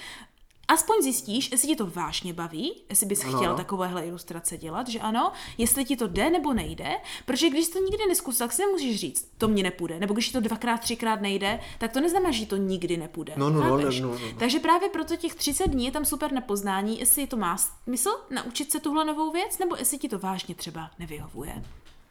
[0.68, 3.38] Aspoň zjistíš, jestli ti to vážně baví, jestli bys ano.
[3.38, 6.90] chtěl takovéhle ilustrace dělat, že ano, jestli ti to jde nebo nejde,
[7.24, 10.32] protože když to nikdy neskusil, tak si nemůžeš říct, to mě nepůjde, nebo když ti
[10.32, 13.34] to dvakrát, třikrát nejde, tak to neznamená, že to nikdy nepůjde.
[13.36, 14.18] No, no, no, no, no, no.
[14.38, 18.10] Takže právě proto těch 30 dní je tam super na poznání, jestli to má smysl
[18.30, 21.62] naučit se tuhle novou věc, nebo jestli ti to vážně třeba nevyhovuje.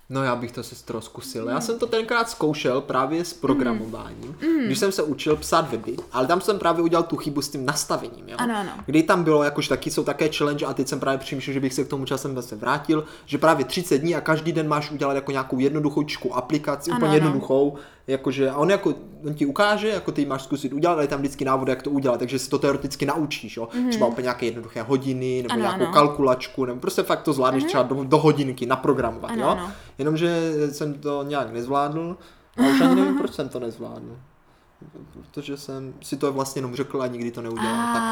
[0.10, 1.48] No já bych to sestro zkusil.
[1.50, 4.66] Já jsem to tenkrát zkoušel právě s programováním, mm.
[4.66, 7.66] když jsem se učil psát weby, ale tam jsem právě udělal tu chybu s tím
[7.66, 8.36] nastavením, jo?
[8.38, 8.72] Ano, ano.
[8.86, 11.74] Kdy tam bylo, jakož taky jsou také challenge a teď jsem právě přemýšlel, že bych
[11.74, 15.14] se k tomu časem zase vrátil, že právě 30 dní a každý den máš udělat
[15.14, 17.16] jako nějakou jednoduchou aplikaci, ano, úplně ano.
[17.16, 18.94] jednoduchou, jakože, a on jako,
[19.28, 21.90] on ti ukáže, jako ty máš zkusit udělat, ale je tam vždycky návod, jak to
[21.90, 23.68] udělat, takže si to teoreticky naučíš, jo.
[23.74, 23.90] Mm-hmm.
[23.90, 25.94] Třeba úplně nějaké jednoduché hodiny, nebo ano, nějakou ano.
[25.94, 27.68] kalkulačku, nebo prostě fakt to zvládneš mm-hmm.
[27.68, 29.48] třeba do, do hodinky naprogramovat, ano, jo.
[29.48, 29.72] Ano.
[29.98, 32.18] Jenomže jsem to nějak nezvládl,
[32.58, 34.18] a už ani nevím, proč jsem to nezvládl
[35.14, 37.76] protože jsem si to vlastně jenom řekl a nikdy to neudělal.
[37.76, 38.04] A, tak,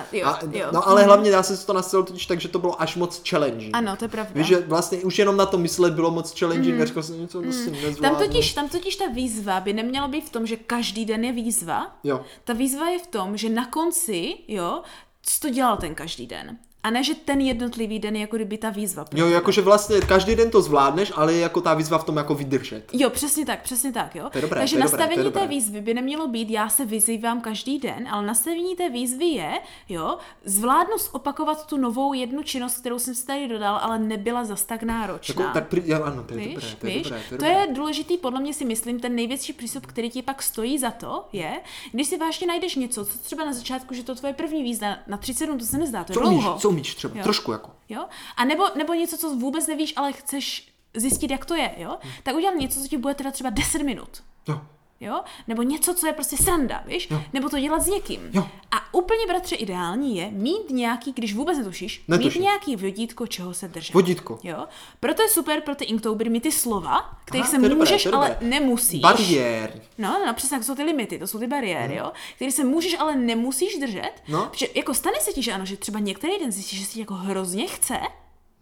[0.00, 0.12] tak.
[0.12, 0.68] Jo, a, jo.
[0.72, 3.22] No ale hlavně já jsem si to nastavil totiž tak, že to bylo až moc
[3.28, 3.76] challenging.
[3.76, 4.32] Ano, to je pravda.
[4.34, 6.82] Víš, že vlastně už jenom na to myslet bylo moc challenging, mm.
[6.82, 7.46] a řekl jsem něco, mm.
[7.46, 11.24] musím tam totiž, tam totiž ta výzva by neměla být v tom, že každý den
[11.24, 11.96] je výzva.
[12.04, 12.20] Jo.
[12.44, 14.82] Ta výzva je v tom, že na konci, jo,
[15.22, 16.58] jsi to dělal ten každý den.
[16.86, 19.04] A ne, že ten jednotlivý den je jako kdyby ta výzva.
[19.14, 22.34] Jo, jakože vlastně každý den to zvládneš, ale je jako ta výzva v tom jako
[22.34, 22.84] vydržet.
[22.92, 24.30] Jo, přesně tak, přesně tak, jo.
[24.30, 26.50] To je dobré, Takže to je nastavení dobré, to je té výzvy by nemělo být,
[26.50, 29.52] já se vyzývám každý den, ale nastavení té výzvy je,
[29.88, 34.64] jo, zvládnu opakovat tu novou jednu činnost, kterou jsem si tady dodal, ale nebyla zas
[34.64, 35.42] tak náročná.
[35.42, 37.02] Jako, tak, já, ano, to je víš, dobré, to je víš?
[37.02, 37.22] dobré.
[37.28, 40.42] To je, to je důležitý, podle mě si myslím, ten největší přístup, který ti pak
[40.42, 41.60] stojí za to, je,
[41.92, 45.16] když si vážně najdeš něco, co třeba na začátku, že to tvoje první výzva na
[45.16, 46.50] 30 dnů, to se nezdá, to je co dlouho.
[46.50, 47.22] Umíš, co umíš třeba, jo?
[47.22, 47.70] trošku jako.
[47.88, 48.06] Jo?
[48.36, 51.98] A nebo, nebo něco, co vůbec nevíš, ale chceš zjistit, jak to je, jo?
[52.02, 52.12] Hmm.
[52.22, 54.22] Tak udělám něco, co ti bude teda třeba 10 minut.
[54.48, 54.60] Jo.
[55.00, 55.20] Jo?
[55.48, 57.08] Nebo něco, co je prostě sranda, víš?
[57.10, 57.22] Jo.
[57.32, 58.20] Nebo to dělat s někým.
[58.32, 58.48] Jo.
[58.70, 62.42] A úplně, bratře, ideální je mít nějaký, když vůbec netušíš, Netuším.
[62.42, 63.94] mít nějaký vodítko, čeho se držet.
[63.94, 64.38] Vodítko.
[64.42, 64.66] Jo?
[65.00, 68.08] Proto je super pro ty Inktobery mít ty slova, kterých Aha, se dobré, můžeš, to
[68.08, 68.48] je ale dobré.
[68.48, 69.00] nemusíš.
[69.00, 69.80] Bariéry.
[69.98, 72.96] No, no, přesně, to jsou ty limity, to jsou ty bariéry, jo, které se můžeš,
[72.98, 74.12] ale nemusíš držet.
[74.28, 74.46] No.
[74.50, 77.14] Protože jako stane se ti, že ano, že třeba některý den zjistíš, že si jako
[77.14, 77.98] hrozně chce,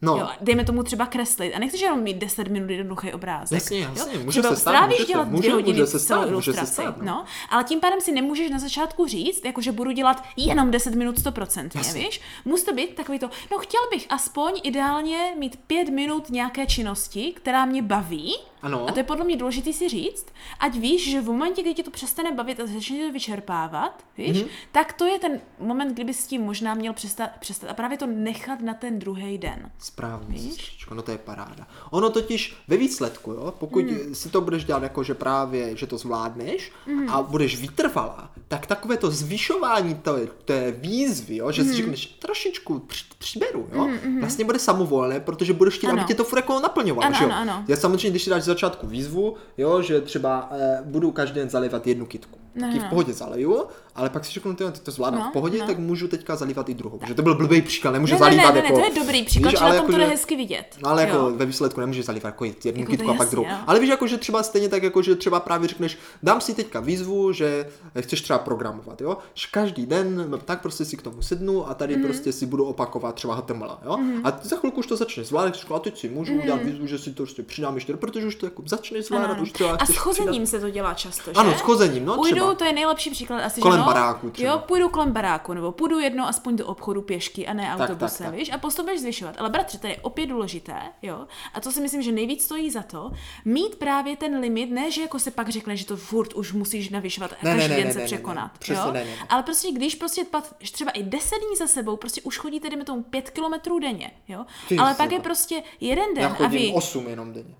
[0.04, 0.16] No.
[0.16, 1.54] Jo, dejme tomu třeba kreslit.
[1.54, 3.56] A nechceš jenom mít 10 minut jednoduchý obrázek.
[3.56, 4.20] Jasně, jasně, jo?
[4.24, 6.32] může se stát, strávíš může se- dělat může- dvě hodiny může se stát, může se
[6.58, 6.72] ilustraci.
[6.72, 7.04] stát, no.
[7.04, 7.24] no.
[7.50, 11.18] Ale tím pádem si nemůžeš na začátku říct, jako že budu dělat jenom 10 minut
[11.18, 12.00] 100%, Jasně.
[12.04, 12.20] víš?
[12.44, 17.32] Musí to být takový to, no chtěl bych aspoň ideálně mít 5 minut nějaké činnosti,
[17.36, 18.88] která mě baví, Ano.
[18.88, 20.26] a to je podle mě důležité si říct,
[20.60, 24.28] ať víš, že v momentě, kdy tě to přestane bavit a začne to vyčerpávat, víš,
[24.30, 24.40] Mhm.
[24.46, 24.48] mm-hmm.
[24.72, 28.06] tak to je ten moment, kdyby s tím možná měl přestat, přestat a právě to
[28.06, 29.70] nechat na ten druhý den.
[29.94, 31.66] Správně, sestřičko, no to je paráda.
[31.90, 34.14] Ono totiž ve výsledku, jo, pokud Hmm.
[34.14, 36.72] si to budeš dělat jako, že právě, že to zvládneš
[37.08, 40.12] a budeš vytrvalá, tak takové to zvyšování té,
[40.44, 41.70] té výzvy, jo, že Hmm.
[41.70, 43.88] si řekneš trošičku při, přiberu, jo,
[44.20, 47.30] vlastně bude samovolné, protože budeš chtít, aby tě to furt jako naplňovalo, Ano, že jo.
[47.30, 47.64] ano, ano.
[47.68, 51.50] Já samozřejmě, když si dáš z začátku výzvu, jo, že třeba eh, budu každý den
[51.50, 52.38] zalévat jednu kytku.
[52.54, 52.86] No, Taky no.
[52.86, 53.64] v pohodě zaleju,
[53.94, 55.66] ale pak si řeknu, ty to zvládám No, v pohodě, no.
[55.66, 56.98] tak můžu teďka zalívat i druhou.
[57.06, 58.78] Že to byl blbý příklad, nemůžu Ne, ne, ne, zalívat ne, ne, jako...
[58.78, 60.76] to je dobrý příklad, víš, že ale na tom to jako, jde že- hezky vidět.
[60.82, 61.32] No ale jako Jo.
[61.36, 63.48] ve výsledku nemůžeš zalívat jako jednu Jako to kytku a pak druhou.
[63.48, 63.56] jo.
[63.66, 66.80] Ale víš, jako, že třeba stejně tak, jako, že třeba právě řekneš, dám si teďka
[66.80, 67.68] výzvu, že
[68.00, 69.16] chceš třeba programovat, jo?
[69.34, 72.04] Že každý den tak prostě si k tomu sednu a tady Mhm.
[72.04, 73.98] prostě si budu opakovat třeba HTML, jo?
[74.24, 76.98] A ty za chvilku už to začneš zvládat, a teď si můžu udělat výzvu, že
[76.98, 79.42] si to prostě přidám ještě, protože už to jako začneš zvládat, Mhm.
[79.42, 79.70] Už třeba.
[79.70, 80.46] A chceš s chozením přidat.
[80.46, 81.36] se to dělá často, že?
[81.40, 84.52] Ano, s chozením, no to je nejlepší příklad asi, Kolem že no, baráku třeba.
[84.52, 88.26] Jo, půjdu kolem baráku, nebo půjdu jedno aspoň do obchodu pěšky a ne tak, autobusem,
[88.26, 88.34] tak.
[88.34, 88.50] víš?
[88.52, 89.34] A postupeš zvyšovat.
[89.38, 91.26] Ale bratře, to je opět důležité, jo?
[91.54, 93.10] A to si myslím, že nejvíc stojí za to,
[93.44, 96.88] mít právě ten limit, ne, že jako se pak řekne, že to furt už musíš
[96.88, 98.52] navyšovat a Ne, ne, každý ne, den ne, se ne, ne, překonat.
[98.52, 98.58] ne.
[98.58, 98.92] Přesně jo?
[98.92, 99.26] ne, ne, ne.
[99.28, 102.84] Ale prostě, když prostě pat, třeba i 10 dní za sebou, prostě už chodíte, dejme
[102.84, 104.44] tomu, 5 kilometrů denně, jo?
[104.68, 106.72] Ty Ale pak je prostě jeden den Já a chodím vy...
[106.74, 107.54] 8 jenom denně.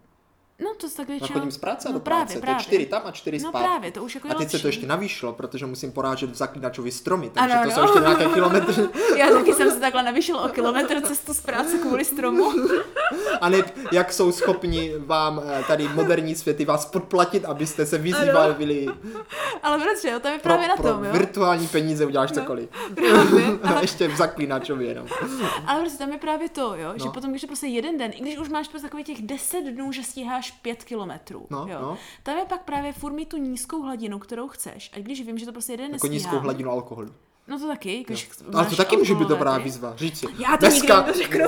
[0.59, 1.38] No to tak Já většinou...
[1.40, 2.61] chodím z práce no, do právě, práce, to právě.
[2.61, 3.64] je čtyři tam a čtyři No zpátky.
[3.68, 4.78] právě, to už jako A teď se to lepší.
[4.78, 7.74] ještě navýšilo, protože musím porážet v zaklínačovi stromy, takže Ano, to no.
[7.74, 8.74] jsou ještě nějaké kilometry.
[9.16, 12.52] Já taky jsem se takhle navýšil o kilometr cestu z práce kvůli stromu.
[13.40, 13.59] A ne,
[13.92, 18.88] jak jsou schopni vám eh, tady moderní světy vás podplatit, abyste se vyzývali
[19.62, 21.12] Ale bratře, jo, to je pro, právě na pro tom, jo.
[21.12, 22.68] virtuální peníze uděláš cokoliv.
[22.94, 25.07] Právě, A ale, ještě v zaklínačovi jenom.
[25.66, 27.12] ale prostě tam je právě to, jo, že No.
[27.12, 29.92] potom, když je prostě jeden den, i když už máš prostě takových těch 10 dnů,
[29.92, 31.99] že stíháš 5 kilometrů, No, jo, no.
[32.22, 34.90] tam je pak právě furt tu nízkou hladinu, kterou chceš.
[34.97, 37.12] A když vím, že to prostě jeden Jako nestíhám, nízkou hladinu alkoholu.
[37.49, 39.92] No to taky, když Ale to taky může být dobrá výzva.
[39.97, 41.45] Říct si, Já to nikdy neřeknu.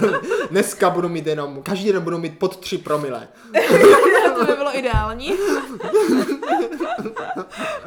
[0.50, 3.28] dneska budu mít jenom, každý den budu mít pod 3 promile.
[4.38, 5.32] to by bylo ideální.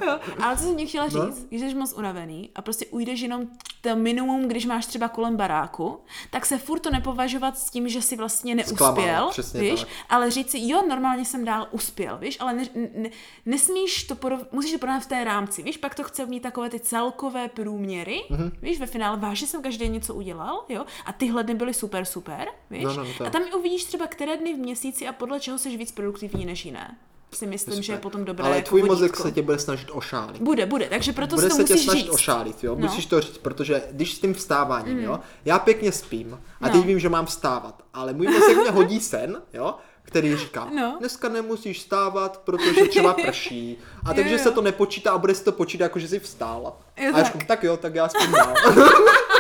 [0.06, 1.26] jo, ale co jsem ti chtěla No.
[1.26, 3.48] říct, když jsi moc unavený a prostě ujdeš jenom
[3.82, 6.00] to minimum, když máš třeba kolem baráku,
[6.32, 9.90] tak se furt to nepovažovat s tím, že si vlastně neuspěl, Zklamal, přesně víš, tak.
[10.10, 12.64] ale říct si, jo, normálně jsem dál uspěl, víš, ale ne,
[12.96, 13.10] ne,
[13.46, 16.70] nesmíš to porov, musíš to porovnat v té rámci, víš, pak to chce mít takové
[16.70, 18.40] ty celkové průměry, Mhm.
[18.44, 18.52] mm-hmm.
[18.62, 22.06] víš, ve finále vážně jsem každý den něco udělal, jo, a tyhle dny byly super,
[22.06, 25.08] super, víš, No, no, no, to- a tam i uvidíš třeba které dny v měsíci
[25.08, 26.98] a podle čeho jsi víc produktivní než jiné.
[27.34, 30.42] Si myslím, že je potom dobré Ale jako tvůj mozek se tě bude snažit ošálit.
[30.42, 32.10] Bude, bude, takže proto bude si to se tě musíš snažit říct.
[32.14, 32.76] ošálit, jo?
[32.76, 32.82] No.
[32.88, 36.74] Musíš to říct, protože když s tím vstáváním, jo, já pěkně spím a No.
[36.74, 39.76] teď vím, že mám vstávat, ale můj mozek mě hodí sen, jo,
[40.10, 40.96] který říká, no.
[41.00, 43.78] dneska nemusíš vstávat, protože třeba prší.
[44.06, 44.44] A takže jo, jo.
[44.44, 46.78] se to nepočítá a bude se to počítat, jako že jsi vstála.
[46.98, 47.26] Jo, a tak.
[47.26, 48.54] Říkám, tak jo, tak já spím dál.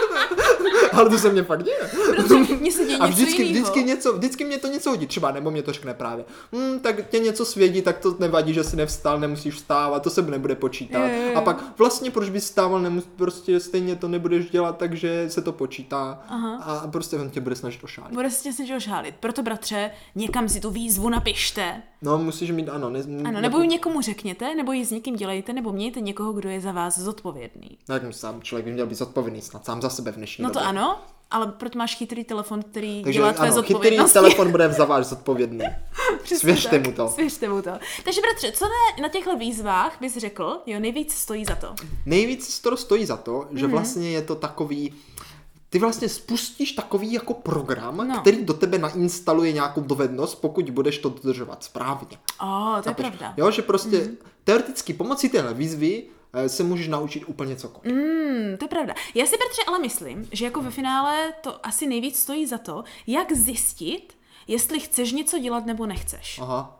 [0.93, 1.77] ale to se mě fakt děje.
[2.59, 5.51] Mně se děje a vždycky, něco vždycky, něco, vždycky mě to něco hodí, třeba nebo
[5.51, 6.25] mě to řekne právě.
[6.55, 10.21] Hm, tak tě něco svědí, tak to nevadí, že jsi nevstal, nemusíš vstávat, to se
[10.21, 10.99] nebude počítat.
[11.07, 11.33] Je, je, je.
[11.33, 15.51] A pak vlastně proč bys stával, nemus, prostě stejně to nebudeš dělat, takže se to
[15.51, 16.23] počítá.
[16.27, 16.55] Aha.
[16.55, 18.13] A prostě on tě bude snažit ošálit.
[18.13, 19.15] Bude se tě snažit ošálit.
[19.19, 21.81] Proto bratře, někam si tu výzvu napište.
[22.01, 22.89] No, musíš mít, ano.
[22.89, 26.49] Ne, ano, nebo ji někomu řekněte, nebo ji s někým dělejte, nebo mějte někoho, kdo
[26.49, 27.77] je za vás zodpovědný.
[27.89, 30.49] No, jak sám člověk by měl být zodpovědný snad sám za sebe v dnešní No
[30.49, 30.67] to době.
[30.67, 30.78] ano,
[31.31, 35.05] ale proč máš chytrý telefon, který Takže, dělá tvé ano, chytrý telefon bude za váš
[35.05, 35.65] zodpovědný.
[36.37, 37.09] Svěřte mu to.
[37.09, 37.71] Svěřte mu to.
[38.03, 41.75] Takže bratře, co ne, na těchto výzvách bys řekl, jo, nejvíc stojí za to?
[42.05, 43.71] Nejvíc to stojí za to, že mm-hmm.
[43.71, 44.93] vlastně je to takový,
[45.69, 48.19] ty vlastně spustíš takový jako program, no.
[48.21, 52.17] který do tebe nainstaluje nějakou dovednost, pokud budeš to dodržovat správně.
[52.41, 53.33] Oh, to je pravda.
[53.37, 54.17] Jo, že prostě mm.
[54.43, 56.03] teoreticky pomocí téhle výzvy
[56.47, 57.93] se můžeš naučit úplně cokoliv.
[57.93, 58.93] Mm, to je pravda.
[59.15, 62.83] Já si, Petře, ale myslím, že jako ve finále to asi nejvíc stojí za to,
[63.07, 64.17] jak zjistit,
[64.47, 66.39] jestli chceš něco dělat nebo nechceš.
[66.39, 66.78] Aha.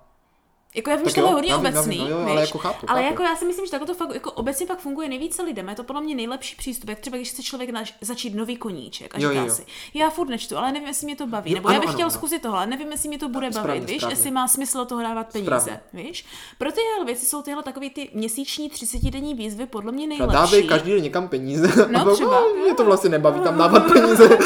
[0.76, 3.12] Jako já vím, že to je hodně obecný, no, jo, ale, jako chápu, ale chápu.
[3.14, 5.70] jako já si myslím, že takhle to fakt jako obecně pak funguje nejvíce lidem.
[5.70, 9.16] Je to podle mě nejlepší přístup, jak třeba když chce člověk nač- začít nový koníček
[9.16, 9.50] a říká jo, jo.
[9.54, 11.90] si, já furt nečtu, ale nevím, jestli mě to baví, jo, nebo ano, já bych
[11.90, 12.12] ano, chtěl ano.
[12.12, 13.94] zkusit tohle, nevím, jestli mě to bude správně, bavit, správně.
[13.94, 15.80] víš, jestli má smysl toho dávat peníze, správně.
[15.94, 16.26] víš.
[16.58, 20.34] Pro tyhle věci jsou tyhle takové ty měsíční 30 denní výzvy podle mě nejlepší.
[20.34, 21.88] Dávej každý den někam peníze.
[21.92, 22.32] No, třeba.
[22.42, 24.38] No, mě to vlastně nebaví tam dávat peníze.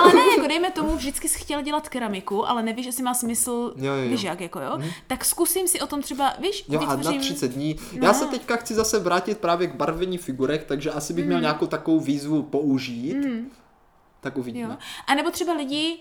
[0.00, 3.92] ale ne, jako dejme tomu, vždycky chtěl dělat keramiku, ale nevíš, jestli má smysl, jo,
[3.92, 4.08] jo, jo.
[4.08, 4.72] víš jak, jako jo.
[4.76, 4.90] Mhm.
[5.06, 7.76] Tak zkusím si o tom třeba víš, Jo, a na 30 dní.
[8.00, 8.06] No.
[8.06, 11.28] Já se teďka chci zase vrátit právě k barvení figurek, takže asi bych mm.
[11.28, 13.14] měl nějakou takovou výzvu použít.
[13.14, 13.50] Mm.
[14.20, 14.68] Tak uvidíme.
[14.70, 14.76] Jo.
[15.06, 15.98] A nebo třeba lidi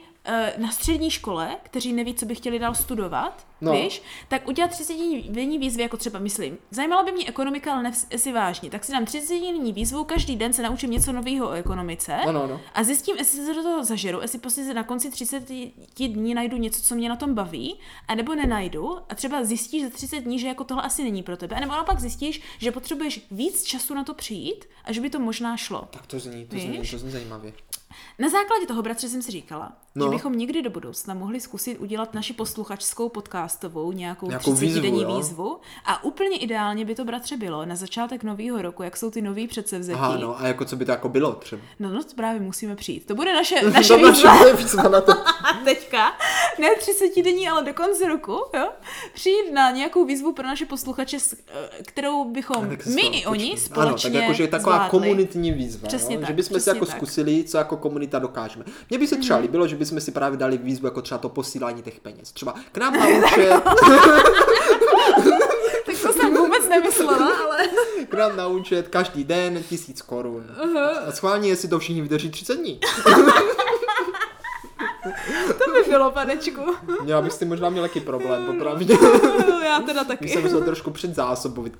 [0.57, 3.71] na střední škole, kteří neví, co by chtěli dál studovat, no.
[3.71, 4.93] víš, tak udělat 30
[5.29, 8.91] denní výzvy, jako třeba myslím, zajímala by mě ekonomika, ale ne si vážně, tak si
[8.91, 12.61] dám 30 denní výzvu, každý den se naučím něco nového o ekonomice no, no, no.
[12.73, 15.43] a zjistím, jestli se do toho zažeru, jestli prostě na konci 30
[15.99, 20.19] dní najdu něco, co mě na tom baví, anebo nenajdu a třeba zjistíš za 30
[20.19, 23.93] dní, že jako tohle asi není pro tebe, nebo naopak zjistíš, že potřebuješ víc času
[23.93, 25.87] na to přijít a že by to možná šlo.
[25.91, 27.53] Tak to zní, to zní, to zní zajímavě.
[28.19, 30.05] Na základě toho, bratře, jsem si říkala, no.
[30.05, 35.15] že bychom někdy do budoucna mohli zkusit udělat naši posluchačskou podcastovou nějakou, nějakou 30 výzvu,
[35.17, 35.59] výzvu.
[35.85, 39.47] A úplně ideálně by to, bratře, bylo na začátek nového roku, jak jsou ty nový
[39.47, 39.99] předsevzetí.
[39.99, 41.61] Aha, no a jako co by to jako bylo třeba?
[41.79, 43.05] No, no to právě musíme přijít.
[43.05, 44.53] To bude naše, naše výzva.
[44.53, 45.13] výzva na to.
[45.65, 46.11] Teďka,
[46.59, 48.69] ne 30 denní, ale do konce roku, jo?
[49.13, 54.13] Přijít na nějakou výzvu pro naše posluchače, eh, kterou bychom my i oni společně Ano,
[54.13, 54.99] tak jakože je taková zvládli.
[54.99, 56.21] komunitní výzva, přesně jo?
[56.21, 56.95] tak, že bychom si jako tak.
[56.95, 58.65] zkusili, co jako komunita dokážeme.
[58.89, 59.45] Mně by se třeba mm.
[59.45, 62.31] líbilo, že bychom si právě dali výzvu jako třeba to posílání těch peněz.
[62.31, 63.63] Třeba k nám na účet.
[65.85, 67.57] tak to jsem vůbec nemyslela, ale...
[68.09, 70.45] k nám na účet každý den tisíc korun.
[70.63, 71.07] Uh-huh.
[71.07, 72.79] A schválně, jestli to všichni vydrží 30 dní.
[75.47, 76.61] to by bylo, panečku.
[77.05, 78.97] Já bych s tím možná měl jaký problém, popravdě.
[79.63, 80.29] Já teda taky.
[80.29, 81.71] Jsem musel trošku předzásobovat.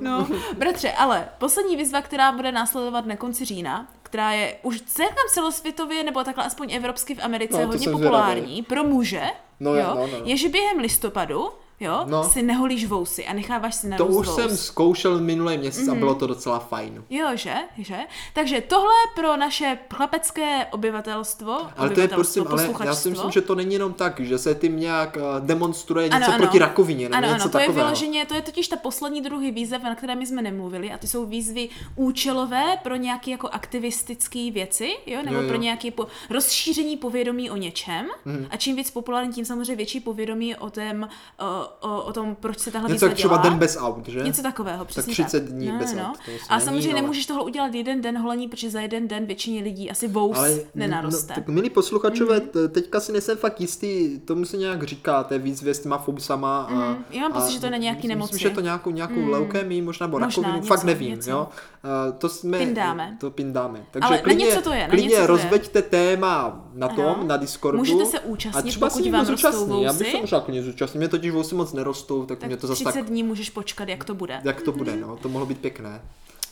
[0.00, 0.28] No,
[0.58, 6.04] bratře, ale poslední výzva, která bude následovat na konci října, která je už celkem celosvětově,
[6.04, 8.62] nebo takhle aspoň evropsky v Americe no, hodně populární zvědavý.
[8.62, 9.22] pro muže,
[9.60, 10.24] no, jo, no, no, no.
[10.24, 11.48] je, že během listopadu
[11.80, 12.24] jo, no.
[12.24, 14.36] si neholíš vousy a necháváš si na To už vous.
[14.36, 15.90] jsem zkoušel minulý měsíc mm-hmm.
[15.90, 15.98] a mhm.
[15.98, 17.04] bylo to docela fajn.
[17.10, 17.54] Jo, že?
[17.78, 17.98] že?
[18.34, 23.30] Takže tohle pro naše chlapecké obyvatelstvo, ale obyvatelstvo, to je prostě, ale já si myslím,
[23.30, 26.38] že to není jenom tak, že se tím nějak uh, demonstruje něco ano, ano.
[26.38, 27.78] proti rakovině, nebo ano, něco ano, to takového.
[27.78, 30.98] je vyloženě, to je totiž ta poslední druhý výzev, na které my jsme nemluvili a
[30.98, 35.48] ty jsou výzvy účelové pro nějaké jako aktivistické věci, jo, nebo jo, jo.
[35.48, 38.46] pro nějaké po, rozšíření povědomí o něčem mm.
[38.50, 42.58] a čím víc populární, tím samozřejmě větší povědomí o tom, uh, o, o tom, proč
[42.58, 44.20] se tahle Něco jak třeba den bez aut, že?
[44.20, 45.26] Něco takového, přesně tak.
[45.26, 45.52] 30 tak.
[45.52, 46.02] dní no, bez no.
[46.02, 46.18] aut.
[46.48, 47.00] A samozřejmě ale...
[47.00, 50.58] nemůžeš tohle udělat jeden den holení, protože za jeden den většině lidí asi vous ale,
[50.74, 51.32] nenaroste.
[51.32, 52.68] No, tak milí posluchačové, mm.
[52.68, 56.62] teďka si nejsem fakt jistý, tomu se nějak říká, té výzvě s těma fousama.
[56.62, 57.04] A, mm.
[57.10, 58.34] Já mám pocit, že to není nějaký nemoci.
[58.34, 59.28] Myslím, že to nějakou, nějakou mm.
[59.28, 61.10] leukémii, možná, nebo možná, rakovinu, něco, fakt nevím.
[61.10, 61.30] Něco.
[61.30, 61.48] Jo?
[61.84, 62.58] Uh, to jsme...
[62.58, 63.16] Pindáme.
[63.20, 63.86] To pindáme.
[63.90, 64.82] Takže ale klidně, na něco to je.
[64.82, 67.78] Na klidně rozveďte téma na tom, na Discordu.
[67.78, 69.84] Můžete se účastnit, a třeba pokud vám rostou vousy.
[69.84, 72.66] Já bych se možná klidně zúčastnit, mě totiž vousy moc nerostou, tak, tak mě to
[72.66, 73.08] zase 30 tak...
[73.08, 74.40] dní můžeš počkat, jak to bude.
[74.44, 76.02] Jak to bude, no, to mohlo být pěkné.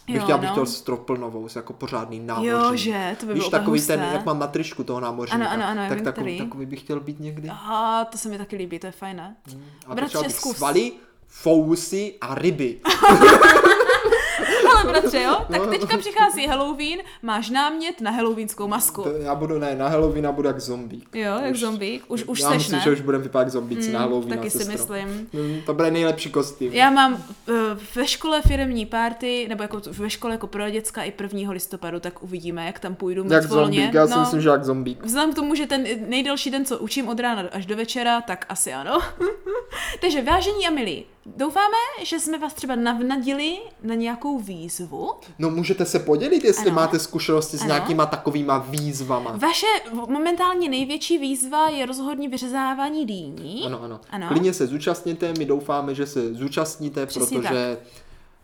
[0.07, 0.51] Bych jo, chtěl, no.
[0.51, 2.53] chtěl stropplnovou, jako pořádný námořník.
[2.53, 3.97] Jo, že, to by Víš, bylo takový husté.
[3.97, 5.45] ten, jak mám matričku toho námořníka.
[5.45, 7.49] Ano, ano, ano, tak takový, takový bych chtěl být někdy.
[7.49, 9.37] Aha, to se mi taky líbí, to je fajné.
[9.51, 9.64] Hmm.
[9.87, 10.57] A Bratře, zkus.
[10.57, 10.93] svaly,
[11.26, 12.81] fousy a ryby.
[14.79, 15.37] Hele, bratře, jo?
[15.51, 19.03] Tak teďka přichází Halloween, máš námět na halloweenskou masku.
[19.03, 21.09] To já budu, ne, na Halloween a budu jak zombík.
[21.14, 22.05] Jo, jak už, zombík.
[22.09, 22.85] Už, už já seš, myslím, ne?
[22.85, 24.39] že už budeme vypadat jak zombíci mm, na Halloween.
[24.39, 25.29] Taky si myslím.
[25.33, 26.72] Mm, to bude nejlepší kostým.
[26.72, 27.55] Já mám uh,
[27.95, 31.51] ve škole firmní party, nebo jako ve škole jako pro děcka i 1.
[31.53, 33.81] listopadu, tak uvidíme, jak tam půjdu moc Jak volně.
[33.81, 35.05] zombík, já si no, myslím, že jak zombík.
[35.05, 38.47] Vzhledem k tomu, že ten nejdelší den, co učím od rána až do večera, tak
[38.49, 39.01] asi ano.
[40.01, 41.05] Takže vážení a milí,
[41.37, 45.11] Doufáme, že jsme vás třeba navnadili na nějakou výzvu.
[45.39, 46.76] No můžete se podělit, jestli ano.
[46.76, 47.68] máte zkušenosti s ano.
[47.68, 49.37] nějakýma takovýma výzvama.
[49.37, 49.66] Vaše
[50.09, 53.62] momentálně největší výzva je rozhodně vyřezávání dýní.
[53.66, 54.01] Ano, ano.
[54.11, 54.29] ano.
[54.29, 57.76] Klidně se zúčastněte, my doufáme, že se zúčastníte, Přesně protože...
[57.83, 57.99] Tak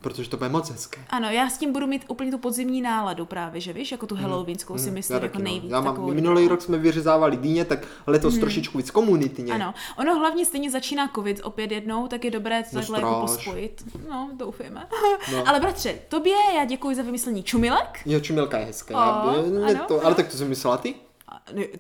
[0.05, 1.01] Protože to bude moc hezké.
[1.11, 4.15] Ano, já s tím budu mít úplně tu podzimní náladu právě, že víš, jako tu
[4.15, 4.25] mhm.
[4.25, 5.45] halloweenskou mm, si myslím jako no.
[5.45, 5.71] nejvíc.
[5.71, 8.41] Já mám, minulý rok jsme vyřezávali dýně, tak letos mm.
[8.41, 9.53] trošičku víc komunitně.
[9.53, 13.85] Ano, ono hlavně stejně začíná covid opět jednou, tak je dobré to takhle jako pospojit.
[14.11, 14.87] No, doufujeme.
[15.33, 15.45] No.
[15.49, 18.01] ale bratře, tobě já děkuji za vymyslení čumilek.
[18.07, 19.25] Jo, čumilka je hezká.
[19.25, 19.35] Oh,
[19.69, 20.95] já, to, ale tak to jsem myslela ty?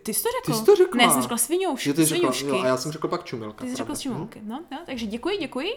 [0.02, 0.46] Ty jsi to řekl?
[0.46, 1.06] Ty jsi to řekla.
[1.06, 2.44] Ne, jsem řekla svinouš, ty sviňoušky.
[2.44, 3.64] Řekla, jo, a já jsem řekl pak čumelka.
[3.64, 5.68] Ty jsi řekla čumelky, no, no, takže děkuji, děkuji.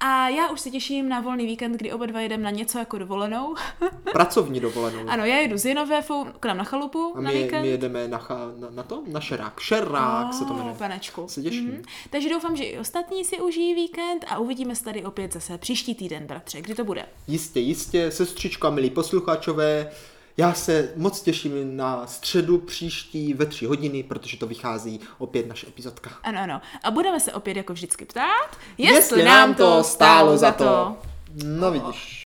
[0.00, 2.98] A já už se těším na volný víkend, kdy oba dva jedeme na něco jako
[2.98, 3.54] dovolenou.
[4.12, 5.08] Pracovní dovolenou.
[5.08, 7.62] Ano, já jedu z Jinového k nám na chalupu a my, na víkend.
[7.62, 9.60] my jedeme na, cha, na, na to, na šerák.
[9.60, 10.74] Šerák oh, se to jmenuje.
[10.78, 11.28] Panečku.
[11.28, 11.70] Se těším.
[11.70, 12.08] Mm-hmm.
[12.10, 15.94] Takže doufám, že i ostatní si užijí víkend a uvidíme se tady opět zase příští
[15.94, 16.60] týden, bratře.
[16.60, 17.06] Kdy to bude?
[17.26, 19.90] Jistě, jistě, sestřička, milí posluchačové.
[20.38, 25.66] Já se moc těším na středu příští ve tři hodiny, protože to vychází opět naše
[25.66, 26.10] epizodka.
[26.22, 26.60] Ano, ano.
[26.84, 30.96] A budeme se opět jako vždycky ptát, jestli, jestli nám to stálo za to.
[31.44, 32.27] No vidíš.